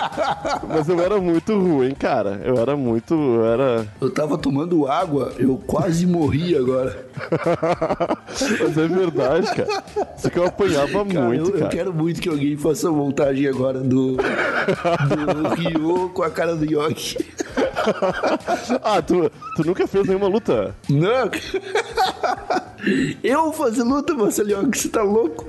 Mas 0.67 0.87
eu 0.87 0.99
era 1.01 1.19
muito 1.19 1.57
ruim, 1.57 1.91
cara. 1.95 2.39
Eu 2.43 2.57
era 2.59 2.75
muito. 2.75 3.13
Eu 3.15 3.45
era. 3.45 3.87
Eu 3.99 4.11
tava 4.11 4.37
tomando 4.37 4.85
água, 4.85 5.31
eu 5.39 5.57
quase 5.65 6.05
morri 6.05 6.55
agora. 6.55 7.07
Mas 8.59 8.77
é 8.77 8.87
verdade, 8.87 9.47
cara. 9.55 9.83
Só 10.17 10.29
que 10.29 10.37
eu 10.37 10.45
apanhava 10.45 11.05
Cara, 11.05 11.25
muito, 11.25 11.49
eu, 11.49 11.53
eu 11.55 11.59
cara. 11.59 11.69
quero 11.71 11.93
muito 11.93 12.21
que 12.21 12.29
alguém 12.29 12.55
faça 12.57 12.89
a 12.89 12.91
montagem 12.91 13.47
agora 13.47 13.79
do, 13.79 14.17
do 14.17 15.49
Ryo 15.55 16.09
com 16.09 16.21
a 16.23 16.29
cara 16.29 16.55
do 16.55 16.65
Yoki. 16.65 17.17
Ah, 18.83 19.01
tu, 19.01 19.31
tu 19.55 19.65
nunca 19.65 19.87
fez 19.87 20.05
nenhuma 20.05 20.27
luta? 20.27 20.75
Não! 20.89 21.31
Eu 23.23 23.43
vou 23.43 23.53
fazer 23.53 23.83
luta, 23.83 24.13
Marcelo 24.13 24.49
Yoki, 24.51 24.77
você 24.77 24.89
tá 24.89 25.03
louco? 25.03 25.45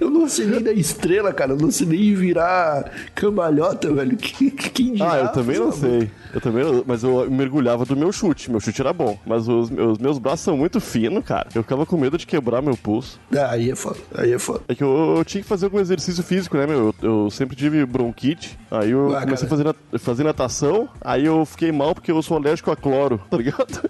Eu 0.00 0.10
não 0.10 0.28
sei 0.28 0.46
nem 0.46 0.62
da 0.62 0.72
estrela, 0.72 1.32
cara. 1.32 1.52
Eu 1.52 1.56
não 1.56 1.70
sei 1.70 1.86
nem 1.86 2.14
virar 2.14 2.90
cambalhota, 3.14 3.92
velho. 3.92 4.16
Que- 4.16 4.50
que- 4.50 4.68
Quem 4.70 4.92
dirá 4.92 5.12
Ah, 5.12 5.18
eu 5.18 5.28
também 5.32 5.58
não 5.58 5.72
sei. 5.72 6.10
Eu 6.32 6.40
também 6.40 6.64
não, 6.64 6.84
mas 6.86 7.02
eu 7.02 7.28
mergulhava 7.30 7.84
do 7.84 7.96
meu 7.96 8.12
chute. 8.12 8.50
Meu 8.50 8.60
chute 8.60 8.80
era 8.80 8.92
bom. 8.92 9.18
Mas 9.26 9.48
os, 9.48 9.70
os 9.70 9.98
meus 9.98 10.18
braços 10.18 10.40
são 10.42 10.56
muito 10.56 10.80
finos, 10.80 11.24
cara. 11.24 11.48
Eu 11.54 11.62
ficava 11.62 11.84
com 11.84 11.96
medo 11.96 12.16
de 12.16 12.26
quebrar 12.26 12.62
meu 12.62 12.76
pulso. 12.76 13.18
Ah, 13.34 13.50
aí 13.52 13.70
é 13.70 13.74
foda, 13.74 13.98
aí 14.14 14.32
é 14.32 14.38
foda. 14.38 14.60
É 14.68 14.74
que 14.74 14.84
eu, 14.84 15.14
eu 15.18 15.24
tinha 15.24 15.42
que 15.42 15.48
fazer 15.48 15.66
algum 15.66 15.80
exercício 15.80 16.22
físico, 16.22 16.56
né, 16.56 16.66
meu? 16.66 16.94
Eu, 17.02 17.24
eu 17.24 17.30
sempre 17.30 17.56
tive 17.56 17.84
bronquite. 17.84 18.58
Aí 18.70 18.90
eu 18.90 19.16
Ah, 19.16 19.22
comecei 19.22 19.48
cara. 19.48 19.70
a 19.70 19.74
fazer, 19.90 19.98
fazer 19.98 20.24
natação. 20.24 20.88
Aí 21.00 21.24
eu 21.24 21.44
fiquei 21.44 21.72
mal 21.72 21.94
porque 21.94 22.12
eu 22.12 22.22
sou 22.22 22.36
alérgico 22.36 22.70
a 22.70 22.76
cloro, 22.76 23.20
tá 23.30 23.36
ligado? 23.36 23.87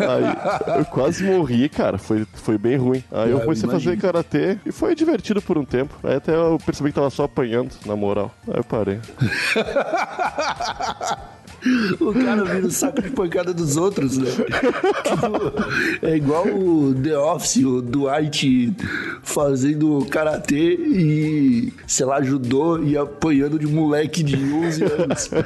Aí 0.00 0.78
eu 0.78 0.84
quase 0.86 1.24
morri, 1.24 1.68
cara. 1.68 1.98
Foi, 1.98 2.26
foi 2.34 2.58
bem 2.58 2.76
ruim. 2.76 3.02
Aí 3.10 3.30
eu 3.30 3.38
eu 3.38 3.44
comecei 3.44 3.68
a 3.68 3.72
fazer 3.72 3.96
karatê 3.96 4.58
e 4.66 4.72
foi 4.72 4.94
divertido 4.94 5.40
por 5.40 5.56
um 5.56 5.64
tempo. 5.64 5.94
Aí 6.02 6.16
até 6.16 6.34
eu 6.34 6.58
percebi 6.64 6.90
que 6.90 6.94
tava 6.94 7.10
só 7.10 7.24
apanhando, 7.24 7.72
na 7.86 7.96
moral. 7.96 8.34
Aí 8.46 8.58
eu 8.58 8.64
parei. 8.64 9.00
O 12.00 12.12
cara 12.12 12.44
vira 12.44 12.66
o 12.66 12.70
saco 12.70 13.02
de 13.02 13.10
pancada 13.10 13.52
dos 13.52 13.76
outros, 13.76 14.16
né? 14.16 14.30
Tipo, 14.30 16.06
é 16.06 16.16
igual 16.16 16.46
o 16.46 16.94
The 16.94 17.18
Office, 17.18 17.64
o 17.64 17.82
Dwight 17.82 18.74
fazendo 19.22 20.06
karatê 20.10 20.74
e, 20.74 21.72
sei 21.86 22.06
lá, 22.06 22.22
judô 22.22 22.82
e 22.82 22.96
apanhando 22.96 23.58
de 23.58 23.66
moleque 23.66 24.22
de 24.22 24.36
11 24.36 24.84
anos. 24.84 25.30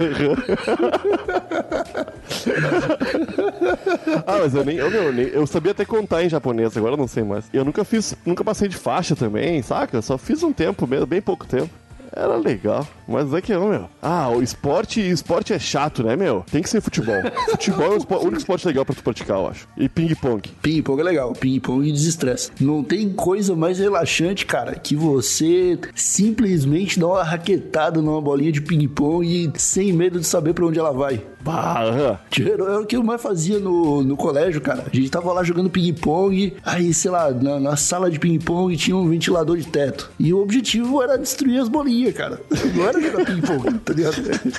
Ah, 4.27 4.39
mas 4.41 4.55
eu 4.55 4.65
nem, 4.65 4.77
eu, 4.77 5.13
nem- 5.13 5.27
eu 5.29 5.47
sabia 5.47 5.73
até 5.73 5.85
contar 5.85 6.23
em 6.25 6.29
japonês, 6.29 6.77
agora 6.77 6.93
eu 6.95 6.97
não 6.99 7.09
sei 7.09 7.23
mais. 7.23 7.45
Eu 7.53 7.65
nunca 7.65 7.85
fiz, 7.85 8.15
nunca 8.25 8.45
passei 8.45 8.69
de 8.69 8.77
faixa 8.77 9.15
também, 9.17 9.63
saca? 9.63 10.01
Só 10.03 10.17
fiz 10.19 10.43
um 10.43 10.53
tempo 10.53 10.87
mesmo, 10.87 11.07
bem 11.07 11.21
pouco 11.21 11.47
tempo. 11.47 11.71
Era 12.15 12.37
legal, 12.37 12.87
mas 13.09 13.33
é 13.33 13.41
que 13.41 13.53
não, 13.55 13.69
meu. 13.71 13.89
Ah, 14.03 14.29
o 14.29 14.43
esporte, 14.43 15.01
esporte 15.01 15.53
é 15.53 15.59
chato, 15.59 16.03
né, 16.03 16.15
meu? 16.15 16.45
Tem 16.51 16.63
que 16.63 16.69
ser 16.69 16.81
futebol. 16.81 17.15
futebol 17.51 17.87
é 17.87 17.95
o 17.95 17.97
espo- 17.97 18.17
o 18.17 18.21
único 18.23 18.37
esporte 18.39 18.67
legal 18.67 18.85
pra 18.85 18.95
tu 18.95 19.03
praticar, 19.03 19.39
eu 19.39 19.49
acho. 19.49 19.67
E 19.77 19.89
ping-pong. 19.89 20.43
Ping-pong 20.61 21.01
é 21.01 21.05
legal, 21.05 21.33
ping-pong 21.33 21.91
desestressa. 21.91 22.51
Não 22.61 22.85
tem 22.85 23.09
coisa 23.11 23.57
mais 23.57 23.79
relaxante, 23.79 24.45
cara, 24.45 24.75
que 24.75 24.95
você 24.95 25.79
simplesmente 25.95 27.01
dar 27.01 27.07
uma 27.09 27.23
raquetada 27.25 28.03
numa 28.03 28.21
bolinha 28.21 28.53
de 28.53 28.61
ping-pong 28.61 29.27
e 29.27 29.59
sem 29.59 29.93
medo 29.93 30.21
de 30.21 30.27
saber 30.27 30.53
pra 30.53 30.67
onde 30.67 30.79
ela 30.79 30.93
vai. 30.93 31.23
Bah. 31.45 32.19
Era 32.41 32.81
o 32.81 32.87
que 32.87 32.97
eu 32.97 33.03
mais 33.03 33.21
fazia 33.21 33.59
no, 33.59 34.03
no 34.03 34.17
colégio, 34.17 34.61
cara. 34.61 34.85
A 34.93 34.97
gente 34.97 35.11
tava 35.11 35.33
lá 35.33 35.43
jogando 35.43 35.69
ping-pong, 35.71 36.55
aí, 36.65 36.93
sei 36.95 37.11
lá, 37.11 37.31
na, 37.31 37.59
na 37.59 37.77
sala 37.77 38.11
de 38.11 38.19
ping-pong 38.19 38.77
tinha 38.77 38.97
um 38.97 39.09
ventilador 39.09 39.57
de 39.57 39.67
teto. 39.67 40.11
E 40.19 40.33
o 40.33 40.41
objetivo 40.41 41.03
era 41.03 41.17
destruir 41.19 41.59
as 41.61 41.69
bolinhas, 41.69 42.15
cara. 42.15 42.41
Não 42.75 42.87
era 42.87 43.01
jogar 43.01 43.25
ping-pong, 43.25 43.79
tá 43.85 43.93
ligado? 43.93 44.15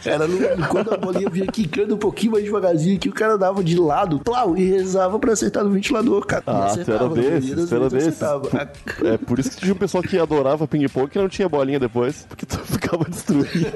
Era 0.05 0.27
no- 0.27 0.67
quando 0.67 0.93
a 0.93 0.97
bolinha 0.97 1.29
vinha 1.29 1.47
quicando 1.47 1.95
um 1.95 1.97
pouquinho 1.97 2.33
mais 2.33 2.43
devagarzinho, 2.43 2.99
que 2.99 3.09
o 3.09 3.13
cara 3.13 3.37
dava 3.37 3.63
de 3.63 3.77
lado, 3.79 4.19
plau, 4.19 4.57
e 4.57 4.65
rezava 4.69 5.17
pra 5.19 5.33
acertar 5.33 5.63
no 5.63 5.71
ventilador, 5.71 6.25
cara. 6.25 6.43
Ah, 6.47 6.73
era 6.87 7.09
desses, 7.09 7.71
era 7.71 7.89
desses. 7.89 8.19
É 9.03 9.17
por 9.17 9.39
isso 9.39 9.51
que 9.51 9.57
tinha 9.57 9.73
um 9.73 9.77
pessoal 9.77 10.03
que 10.03 10.17
adorava 10.17 10.67
ping-pong 10.67 11.09
que 11.09 11.17
não 11.17 11.27
tinha 11.29 11.47
bolinha 11.49 11.79
depois, 11.79 12.25
porque 12.27 12.45
tu 12.45 12.57
ficava 12.59 13.05
destruído. 13.05 13.67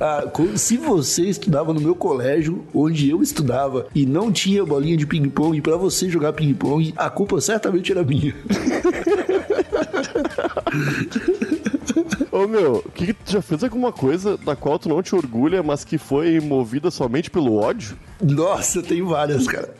Ah, 0.00 0.24
se 0.56 0.76
você 0.76 1.22
estudava 1.54 1.72
no 1.72 1.80
meu 1.80 1.94
colégio, 1.94 2.64
onde 2.74 3.08
eu 3.08 3.22
estudava, 3.22 3.86
e 3.94 4.04
não 4.04 4.32
tinha 4.32 4.66
bolinha 4.66 4.96
de 4.96 5.06
ping-pong 5.06 5.60
pra 5.60 5.76
você 5.76 6.10
jogar 6.10 6.32
ping-pong, 6.32 6.92
a 6.96 7.08
culpa 7.08 7.40
certamente 7.40 7.92
era 7.92 8.02
minha. 8.02 8.34
Ô 12.34 12.48
meu, 12.48 12.84
que, 12.92 13.06
que 13.06 13.14
tu 13.14 13.30
já 13.30 13.40
fez 13.40 13.62
alguma 13.62 13.92
coisa 13.92 14.36
da 14.36 14.56
qual 14.56 14.76
tu 14.76 14.88
não 14.88 15.00
te 15.00 15.14
orgulha, 15.14 15.62
mas 15.62 15.84
que 15.84 15.96
foi 15.96 16.40
movida 16.40 16.90
somente 16.90 17.30
pelo 17.30 17.54
ódio? 17.54 17.96
Nossa, 18.20 18.82
tenho 18.82 19.06
várias, 19.06 19.46
cara. 19.46 19.72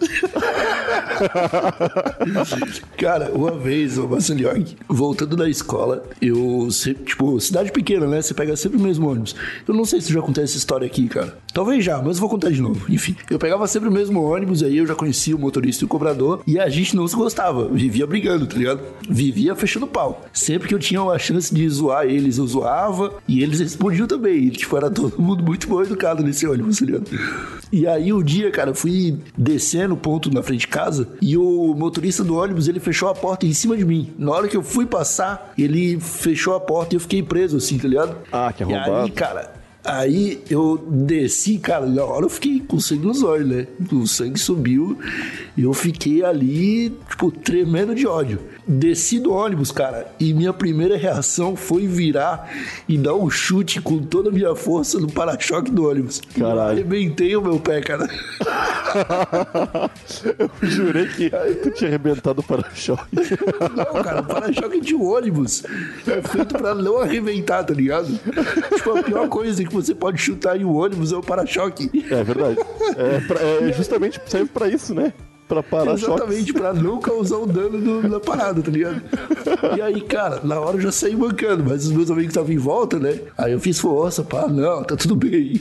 cara, 2.96 3.32
uma 3.32 3.52
vez, 3.52 3.98
ô 3.98 4.06
Bassiliog, 4.06 4.76
voltando 4.88 5.34
da 5.34 5.48
escola, 5.48 6.04
eu 6.20 6.70
sempre, 6.70 7.04
tipo, 7.04 7.40
cidade 7.40 7.72
pequena, 7.72 8.06
né? 8.06 8.22
Você 8.22 8.34
pega 8.34 8.54
sempre 8.54 8.78
o 8.78 8.80
mesmo 8.80 9.10
ônibus. 9.10 9.34
Eu 9.66 9.74
não 9.74 9.84
sei 9.84 10.00
se 10.00 10.12
já 10.12 10.20
contei 10.20 10.44
essa 10.44 10.56
história 10.56 10.86
aqui, 10.86 11.08
cara. 11.08 11.36
Talvez 11.52 11.84
já, 11.84 12.00
mas 12.02 12.16
eu 12.16 12.20
vou 12.20 12.30
contar 12.30 12.50
de 12.50 12.60
novo. 12.60 12.92
Enfim, 12.92 13.16
eu 13.30 13.38
pegava 13.38 13.66
sempre 13.66 13.88
o 13.88 13.92
mesmo 13.92 14.22
ônibus, 14.22 14.62
aí 14.62 14.76
eu 14.76 14.86
já 14.86 14.94
conhecia 14.94 15.34
o 15.34 15.38
motorista 15.38 15.84
e 15.84 15.86
o 15.86 15.88
cobrador, 15.88 16.42
e 16.46 16.58
a 16.58 16.68
gente 16.68 16.94
não 16.94 17.08
se 17.08 17.16
gostava. 17.16 17.68
Vivia 17.68 18.06
brigando, 18.06 18.46
tá 18.46 18.56
ligado? 18.56 18.80
Vivia 19.08 19.54
fechando 19.54 19.86
pau. 19.86 20.24
Sempre 20.32 20.68
que 20.68 20.74
eu 20.74 20.78
tinha 20.78 21.02
uma 21.02 21.18
chance 21.18 21.54
de 21.54 21.68
zoar 21.68 22.06
eles, 22.06 22.38
eu 22.44 22.48
zoava, 22.48 23.14
e 23.26 23.42
eles 23.42 23.60
respondiam 23.60 24.06
também. 24.06 24.44
E, 24.44 24.50
tipo, 24.50 24.76
era 24.76 24.90
todo 24.90 25.20
mundo 25.20 25.42
muito 25.42 25.66
bom 25.66 25.82
educado 25.82 26.22
nesse 26.22 26.46
ônibus, 26.46 26.78
tá 26.78 26.86
ligado? 26.86 27.10
E 27.72 27.86
aí 27.86 28.12
o 28.12 28.22
dia, 28.22 28.50
cara, 28.50 28.70
eu 28.70 28.74
fui 28.74 29.18
descendo 29.36 29.94
o 29.94 29.96
ponto 29.96 30.32
na 30.32 30.42
frente 30.42 30.60
de 30.60 30.68
casa 30.68 31.08
e 31.20 31.36
o 31.36 31.74
motorista 31.74 32.22
do 32.22 32.36
ônibus, 32.36 32.68
ele 32.68 32.80
fechou 32.80 33.08
a 33.08 33.14
porta 33.14 33.46
em 33.46 33.52
cima 33.52 33.76
de 33.76 33.84
mim. 33.84 34.12
Na 34.18 34.32
hora 34.32 34.48
que 34.48 34.56
eu 34.56 34.62
fui 34.62 34.86
passar, 34.86 35.52
ele 35.58 35.98
fechou 36.00 36.54
a 36.54 36.60
porta 36.60 36.94
e 36.94 36.96
eu 36.96 37.00
fiquei 37.00 37.22
preso 37.22 37.56
assim, 37.56 37.78
tá 37.78 37.88
ligado? 37.88 38.16
Ah, 38.30 38.52
que 38.52 38.62
E 38.62 38.74
aí, 38.74 39.10
cara, 39.10 39.54
aí 39.84 40.42
eu 40.48 40.86
desci, 40.88 41.58
cara, 41.58 41.86
na 41.86 42.04
hora 42.04 42.24
eu 42.24 42.30
fiquei 42.30 42.60
com 42.60 42.78
sangue 42.78 43.06
nos 43.06 43.22
olhos, 43.22 43.48
né? 43.48 43.66
O 43.92 44.06
sangue 44.06 44.38
subiu 44.38 44.98
e 45.56 45.62
eu 45.62 45.72
fiquei 45.72 46.24
ali, 46.24 46.90
tipo, 47.08 47.30
tremendo 47.30 47.94
de 47.94 48.06
ódio. 48.06 48.38
Desci 48.66 49.18
do 49.20 49.30
ônibus, 49.32 49.70
cara, 49.70 50.06
e 50.18 50.32
minha 50.32 50.52
primeira 50.52 50.96
reação 50.96 51.54
foi 51.54 51.86
virar 51.86 52.50
e 52.88 52.96
dar 52.96 53.14
um 53.14 53.28
chute 53.28 53.78
com 53.80 53.98
toda 53.98 54.30
a 54.30 54.32
minha 54.32 54.54
força 54.54 54.98
no 54.98 55.06
para-choque 55.12 55.70
do 55.70 55.86
ônibus. 55.88 56.22
Eu 56.36 56.46
Caralho. 56.46 56.70
arrebentei 56.70 57.36
o 57.36 57.42
meu 57.42 57.60
pé, 57.60 57.80
cara. 57.82 58.08
Eu 60.38 60.68
jurei 60.68 61.06
que 61.08 61.30
tu 61.62 61.70
tinha 61.72 61.88
arrebentado 61.90 62.40
o 62.40 62.44
para-choque. 62.44 63.04
Não, 63.76 64.02
cara, 64.02 64.20
o 64.20 64.24
para-choque 64.24 64.80
de 64.80 64.94
ônibus 64.94 65.62
é 66.06 66.22
feito 66.22 66.56
pra 66.56 66.74
não 66.74 66.98
arrebentar, 66.98 67.64
tá 67.64 67.74
ligado? 67.74 68.08
Tipo, 68.76 68.98
a 68.98 69.02
pior 69.02 69.28
coisa 69.28 69.64
que 69.64 69.72
você 69.74 69.94
pode 69.94 70.18
chutar 70.18 70.58
em 70.60 70.64
um 70.64 70.74
ônibus 70.74 71.12
é 71.12 71.16
o 71.16 71.22
para-choque. 71.22 71.90
É 72.10 72.22
verdade. 72.22 72.58
É, 72.96 73.20
pra- 73.20 73.40
é 73.40 73.72
justamente 73.72 74.20
serve 74.26 74.48
pra 74.52 74.68
isso, 74.68 74.94
né? 74.94 75.12
Pra 75.46 75.62
parar 75.62 75.96
choques. 75.98 76.02
Exatamente, 76.08 76.52
pra 76.54 76.72
não 76.72 76.98
causar 77.00 77.36
um 77.38 77.46
dano 77.46 77.78
no- 77.78 78.08
na 78.08 78.18
parada, 78.18 78.62
tá 78.62 78.70
ligado? 78.70 79.02
E 79.76 79.82
aí, 79.82 80.00
cara, 80.00 80.40
na 80.42 80.58
hora 80.58 80.76
eu 80.76 80.80
já 80.80 80.90
saí 80.90 81.14
mancando, 81.14 81.62
mas 81.62 81.84
os 81.84 81.92
meus 81.92 82.10
amigos 82.10 82.30
estavam 82.30 82.50
em 82.52 82.56
volta, 82.58 82.98
né? 82.98 83.20
Aí 83.36 83.52
eu 83.52 83.60
fiz 83.60 83.78
força, 83.78 84.22
pá, 84.22 84.46
não, 84.48 84.82
tá 84.82 84.96
tudo 84.96 85.14
bem. 85.14 85.60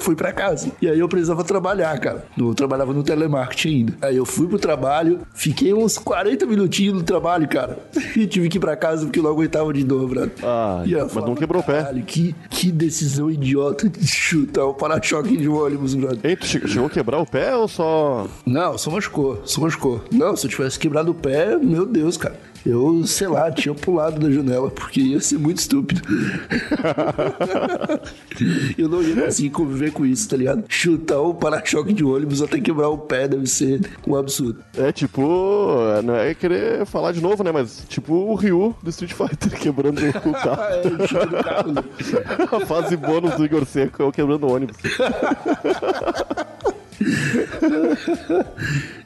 Fui 0.00 0.14
pra 0.16 0.32
casa. 0.32 0.70
E 0.80 0.88
aí 0.88 0.98
eu 0.98 1.08
precisava 1.08 1.44
trabalhar, 1.44 1.98
cara. 2.00 2.24
Eu 2.38 2.54
trabalhava 2.54 2.92
no 2.92 3.02
telemarketing 3.02 3.68
ainda. 3.68 3.92
Aí 4.02 4.16
eu 4.16 4.24
fui 4.26 4.46
pro 4.48 4.58
trabalho, 4.58 5.20
fiquei 5.34 5.72
uns 5.74 5.98
40 5.98 6.46
minutinhos 6.46 6.94
no 6.94 7.02
trabalho, 7.02 7.48
cara. 7.48 7.78
E 8.16 8.26
tive 8.26 8.48
que 8.48 8.58
ir 8.58 8.60
pra 8.60 8.76
casa 8.76 9.04
porque 9.06 9.18
eu 9.18 9.22
não 9.22 9.30
aguentava 9.30 9.72
de 9.72 9.84
dor, 9.84 10.08
brother. 10.08 10.32
Ah, 10.42 10.82
E 10.84 10.94
mas 10.94 11.14
não 11.14 11.34
quebrou 11.34 11.62
o 11.62 11.64
pé. 11.64 11.78
"Caralho, 11.82 12.02
Que, 12.02 12.34
que 12.50 12.70
decisão 12.72 13.30
idiota 13.30 13.88
de 13.88 14.06
chutar 14.06 14.64
o 14.64 14.74
para-choque 14.74 15.36
de 15.36 15.48
um 15.48 15.62
ônibus, 15.64 15.94
brother. 15.94 16.18
Ei, 16.24 16.36
tu 16.36 16.46
che- 16.46 16.66
chegou 16.66 16.86
a 16.86 16.90
quebrar 16.90 17.18
o 17.20 17.26
pé 17.26 17.54
ou 17.54 17.68
só. 17.68 18.26
Não, 18.44 18.76
só 18.76 18.90
machucou, 18.90 19.40
só 19.44 19.60
machucou. 19.60 20.02
Não, 20.10 20.34
se 20.36 20.46
eu 20.46 20.50
tivesse 20.50 20.78
quebrado 20.78 21.12
o 21.12 21.14
pé, 21.14 21.56
meu 21.56 21.86
Deus, 21.86 22.16
cara. 22.16 22.34
Eu, 22.64 23.06
sei 23.06 23.28
lá, 23.28 23.50
tinha 23.50 23.74
pulado 23.74 24.20
da 24.20 24.30
janela, 24.30 24.70
porque 24.70 25.00
ia 25.00 25.20
ser 25.20 25.38
muito 25.38 25.58
estúpido. 25.58 26.02
eu 28.76 28.88
não 28.88 29.02
ia 29.02 29.22
conseguir 29.22 29.50
conviver 29.50 29.92
com 29.92 30.04
isso, 30.04 30.28
tá 30.28 30.36
ligado? 30.36 30.64
Chutar 30.68 31.20
o 31.20 31.34
para-choque 31.34 31.92
de 31.92 32.04
ônibus 32.04 32.42
até 32.42 32.60
quebrar 32.60 32.88
o 32.88 32.98
pé 32.98 33.26
deve 33.26 33.46
ser 33.46 33.80
um 34.06 34.14
absurdo. 34.14 34.62
É 34.76 34.92
tipo. 34.92 35.22
Não 36.04 36.14
é 36.14 36.34
querer 36.34 36.84
falar 36.86 37.12
de 37.12 37.20
novo, 37.20 37.42
né? 37.42 37.52
Mas 37.52 37.84
tipo 37.88 38.14
o 38.14 38.34
Ryu 38.34 38.74
do 38.82 38.90
Street 38.90 39.12
Fighter 39.12 39.52
quebrando 39.58 40.00
o 40.00 40.12
carro. 40.32 40.62
É, 40.62 41.06
chuta 41.06 41.26
do 41.26 41.42
carro, 41.42 41.72
né? 41.72 41.82
A 42.52 42.66
fase 42.66 42.96
bônus 42.96 43.34
do 43.34 43.44
Igor 43.44 43.64
Seco 43.64 44.02
é 44.02 44.06
o 44.06 44.12
quebrando 44.12 44.46
o 44.46 44.52
ônibus. 44.52 44.76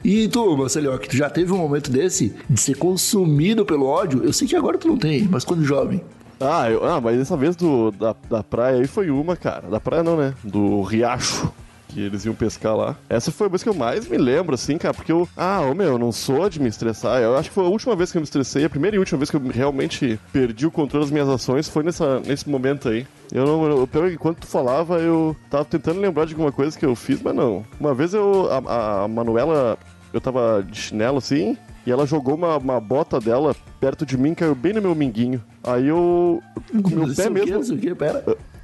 E 0.03 0.27
tu, 0.27 0.55
Marcelo, 0.57 0.97
que 0.99 1.09
tu 1.09 1.17
já 1.17 1.29
teve 1.29 1.51
um 1.51 1.57
momento 1.57 1.89
desse 1.91 2.35
de 2.49 2.59
ser 2.59 2.75
consumido 2.77 3.65
pelo 3.65 3.85
ódio? 3.85 4.23
Eu 4.23 4.31
sei 4.33 4.47
que 4.47 4.55
agora 4.55 4.77
tu 4.77 4.87
não 4.87 4.97
tem, 4.97 5.27
mas 5.29 5.43
quando 5.43 5.63
jovem. 5.63 6.01
Ah, 6.39 6.69
eu- 6.69 6.83
ah, 6.83 6.99
mas 6.99 7.17
dessa 7.17 7.37
vez 7.37 7.55
do, 7.55 7.91
da, 7.91 8.15
da 8.29 8.43
praia 8.43 8.79
aí 8.81 8.87
foi 8.87 9.09
uma, 9.09 9.35
cara. 9.35 9.67
Da 9.69 9.79
praia 9.79 10.03
não, 10.03 10.17
né? 10.17 10.33
Do 10.43 10.81
riacho. 10.81 11.51
Que 11.95 12.01
eles 12.01 12.25
iam 12.25 12.35
pescar 12.35 12.75
lá. 12.75 12.97
Essa 13.07 13.31
foi 13.31 13.47
a 13.47 13.49
vez 13.49 13.63
que 13.63 13.69
eu 13.69 13.73
mais 13.73 14.05
me 14.05 14.17
lembro, 14.17 14.53
assim, 14.53 14.77
cara, 14.77 14.93
porque 14.93 15.13
eu. 15.13 15.29
Ah, 15.37 15.61
ô 15.61 15.73
meu, 15.73 15.93
eu 15.93 15.97
não 15.97 16.11
sou 16.11 16.49
de 16.49 16.61
me 16.61 16.67
estressar. 16.67 17.21
Eu 17.21 17.37
acho 17.37 17.47
que 17.47 17.55
foi 17.55 17.63
a 17.63 17.69
última 17.69 17.95
vez 17.95 18.11
que 18.11 18.17
eu 18.17 18.19
me 18.19 18.25
estressei, 18.25 18.65
a 18.65 18.69
primeira 18.69 18.97
e 18.97 18.99
última 18.99 19.17
vez 19.17 19.31
que 19.31 19.37
eu 19.37 19.47
realmente 19.47 20.19
perdi 20.33 20.67
o 20.67 20.71
controle 20.71 21.05
das 21.05 21.11
minhas 21.11 21.29
ações 21.29 21.69
foi 21.69 21.83
nessa, 21.83 22.19
nesse 22.19 22.49
momento 22.49 22.89
aí. 22.89 23.07
Eu 23.31 23.45
não. 23.45 23.65
Eu, 23.65 23.87
pelo 23.87 24.09
que 24.09 24.15
enquanto 24.15 24.39
tu 24.39 24.47
falava, 24.47 24.99
eu 24.99 25.37
tava 25.49 25.63
tentando 25.63 26.01
lembrar 26.01 26.25
de 26.25 26.33
alguma 26.33 26.51
coisa 26.51 26.77
que 26.77 26.85
eu 26.85 26.97
fiz, 26.97 27.21
mas 27.21 27.33
não. 27.33 27.63
Uma 27.79 27.93
vez 27.93 28.13
eu. 28.13 28.49
A, 28.51 29.03
a 29.05 29.07
Manuela, 29.07 29.77
eu 30.11 30.19
tava 30.19 30.67
de 30.69 30.77
chinelo 30.77 31.19
assim, 31.19 31.57
e 31.87 31.91
ela 31.91 32.05
jogou 32.05 32.35
uma, 32.35 32.57
uma 32.57 32.81
bota 32.81 33.21
dela 33.21 33.55
perto 33.79 34.05
de 34.05 34.17
mim, 34.17 34.33
caiu 34.33 34.53
bem 34.53 34.73
no 34.73 34.81
meu 34.81 34.93
minguinho. 34.93 35.41
Aí 35.63 35.87
eu. 35.87 36.43
Com 36.83 36.89
o 36.89 36.91
meu 37.05 37.15
pé 37.15 37.29
mesmo. 37.29 37.95
Pera. 37.95 38.21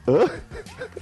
Hã? 0.08 0.30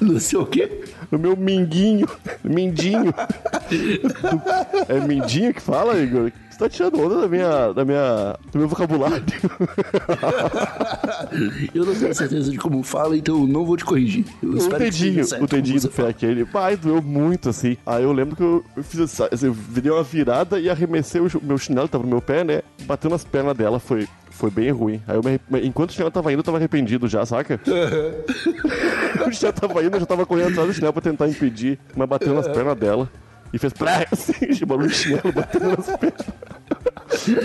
Não 0.01 0.19
sei 0.19 0.39
o 0.39 0.45
quê. 0.45 0.83
No 1.11 1.17
meu 1.17 1.35
minguinho. 1.35 2.07
Mindinho. 2.43 3.13
é 4.87 4.99
mindinho 4.99 5.53
que 5.53 5.61
fala, 5.61 5.99
Igor? 5.99 6.31
Você 6.49 6.59
tá 6.59 6.69
tirando 6.69 6.99
onda 6.99 7.21
da 7.21 7.27
minha, 7.27 7.71
da 7.71 7.85
minha, 7.85 8.35
do 8.51 8.59
meu 8.59 8.67
vocabulário. 8.67 9.23
Eu 11.73 11.85
não 11.85 11.95
tenho 11.95 12.13
certeza 12.13 12.51
de 12.51 12.57
como 12.57 12.83
fala, 12.83 13.15
então 13.15 13.47
não 13.47 13.65
vou 13.65 13.77
te 13.77 13.85
corrigir. 13.85 14.25
Eu 14.43 14.51
O 14.51 14.77
dedinho, 14.77 15.23
o 15.41 15.47
dedinho 15.47 15.81
do 15.81 15.89
pé 15.89 16.07
aquele. 16.07 16.45
Pai, 16.45 16.75
doeu 16.75 17.01
muito 17.01 17.49
assim. 17.49 17.77
Aí 17.85 18.03
eu 18.03 18.11
lembro 18.11 18.35
que 18.35 18.43
eu, 18.43 18.63
eu 18.75 18.83
fiz 18.83 18.99
essa. 18.99 19.29
Eu 19.41 19.53
virei 19.53 19.91
uma 19.91 20.03
virada 20.03 20.59
e 20.59 20.69
arremessei 20.69 21.21
o 21.21 21.29
meu 21.41 21.57
chinelo, 21.57 21.87
tava 21.87 22.03
no 22.03 22.09
meu 22.09 22.21
pé, 22.21 22.43
né? 22.43 22.61
Bateu 22.83 23.09
nas 23.09 23.23
pernas 23.23 23.55
dela. 23.55 23.79
Foi 23.79 24.07
foi 24.39 24.49
bem 24.49 24.71
ruim. 24.71 25.01
Aí 25.05 25.17
eu 25.17 25.21
me 25.21 25.67
enquanto 25.67 25.89
o 25.89 25.93
chinelo 25.93 26.09
tava 26.09 26.31
indo, 26.31 26.39
eu 26.39 26.43
tava 26.43 26.57
arrependido 26.57 27.07
já, 27.07 27.25
saca? 27.25 27.59
o 29.27 29.31
chinelo 29.31 29.53
tava 29.53 29.83
indo, 29.83 29.95
eu 29.95 29.99
já 29.99 30.05
tava 30.05 30.25
correndo 30.25 30.51
atrás 30.51 30.67
do 30.67 30.73
chinelo 30.73 30.93
pra 30.93 31.01
tentar 31.01 31.27
impedir, 31.27 31.77
mas 31.95 32.07
bateu 32.07 32.33
nas 32.33 32.47
pernas 32.47 32.77
dela. 32.77 33.09
E 33.51 33.57
fez 33.57 33.73
pré, 33.73 34.07
assim, 34.11 34.47
de 34.47 34.65
barulho 34.65 34.87
de 34.87 34.95
chinelo 34.95 35.31
batendo 35.33 35.69
nas 35.75 35.85
pernas. 35.97 36.25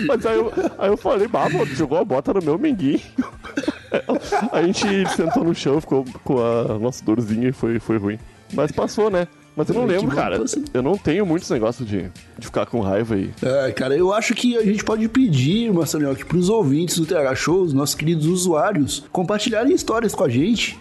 Mas 0.07 0.25
aí 0.25 0.37
eu, 0.37 0.53
aí 0.77 0.89
eu 0.89 0.97
falei, 0.97 1.27
mano, 1.27 1.65
jogou 1.65 1.97
a 1.97 2.05
bota 2.05 2.33
no 2.33 2.41
meu 2.41 2.57
menguinho. 2.57 3.01
A 4.51 4.61
gente 4.61 4.85
sentou 5.15 5.43
no 5.43 5.55
chão, 5.55 5.79
ficou 5.79 6.05
com 6.23 6.43
a 6.43 6.77
nossa 6.77 7.03
dorzinha 7.03 7.49
e 7.49 7.51
foi, 7.51 7.79
foi 7.79 7.97
ruim. 7.97 8.19
Mas 8.53 8.71
passou, 8.71 9.09
né? 9.09 9.27
Mas 9.55 9.69
eu 9.69 9.75
não 9.75 9.85
lembro, 9.85 10.13
cara. 10.13 10.39
Eu 10.73 10.81
não 10.81 10.97
tenho 10.97 11.25
muitos 11.25 11.49
negócios 11.49 11.87
de, 11.87 12.11
de 12.37 12.45
ficar 12.45 12.65
com 12.65 12.81
raiva 12.81 13.15
aí. 13.15 13.31
É, 13.41 13.71
cara, 13.71 13.95
eu 13.95 14.13
acho 14.13 14.33
que 14.33 14.57
a 14.57 14.63
gente 14.63 14.83
pode 14.83 15.07
pedir, 15.07 15.71
Marcelinho, 15.71 16.15
que 16.15 16.25
pros 16.25 16.49
ouvintes 16.49 16.97
do 16.97 17.05
TH 17.05 17.35
Show, 17.35 17.61
os 17.61 17.73
nossos 17.73 17.95
queridos 17.95 18.25
usuários, 18.25 19.05
compartilharem 19.11 19.73
histórias 19.73 20.13
com 20.13 20.23
a 20.23 20.29
gente 20.29 20.77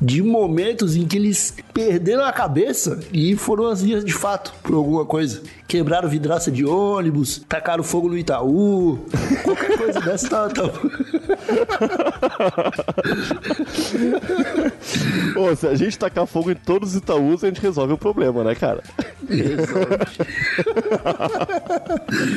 de 0.00 0.20
momentos 0.20 0.96
em 0.96 1.06
que 1.06 1.16
eles 1.16 1.54
perderam 1.72 2.24
a 2.24 2.32
cabeça 2.32 3.00
e 3.12 3.36
foram 3.36 3.66
as 3.66 3.82
vias 3.82 4.04
de 4.04 4.12
fato 4.12 4.52
por 4.62 4.74
alguma 4.74 5.04
coisa. 5.04 5.42
Quebraram 5.72 6.06
vidraça 6.06 6.50
de 6.50 6.66
ônibus, 6.66 7.42
tacaram 7.48 7.82
fogo 7.82 8.06
no 8.06 8.18
Itaú, 8.18 8.98
qualquer 9.42 9.78
coisa 9.78 10.00
dessa 10.04 10.28
tá... 10.28 10.50
tá... 10.50 10.64
Ô, 15.34 15.56
se 15.56 15.66
a 15.66 15.74
gente 15.74 15.98
tacar 15.98 16.26
fogo 16.26 16.50
em 16.50 16.54
todos 16.54 16.90
os 16.90 16.96
Itaús, 16.96 17.42
a 17.42 17.46
gente 17.46 17.62
resolve 17.62 17.94
o 17.94 17.96
problema, 17.96 18.44
né, 18.44 18.54
cara? 18.54 18.82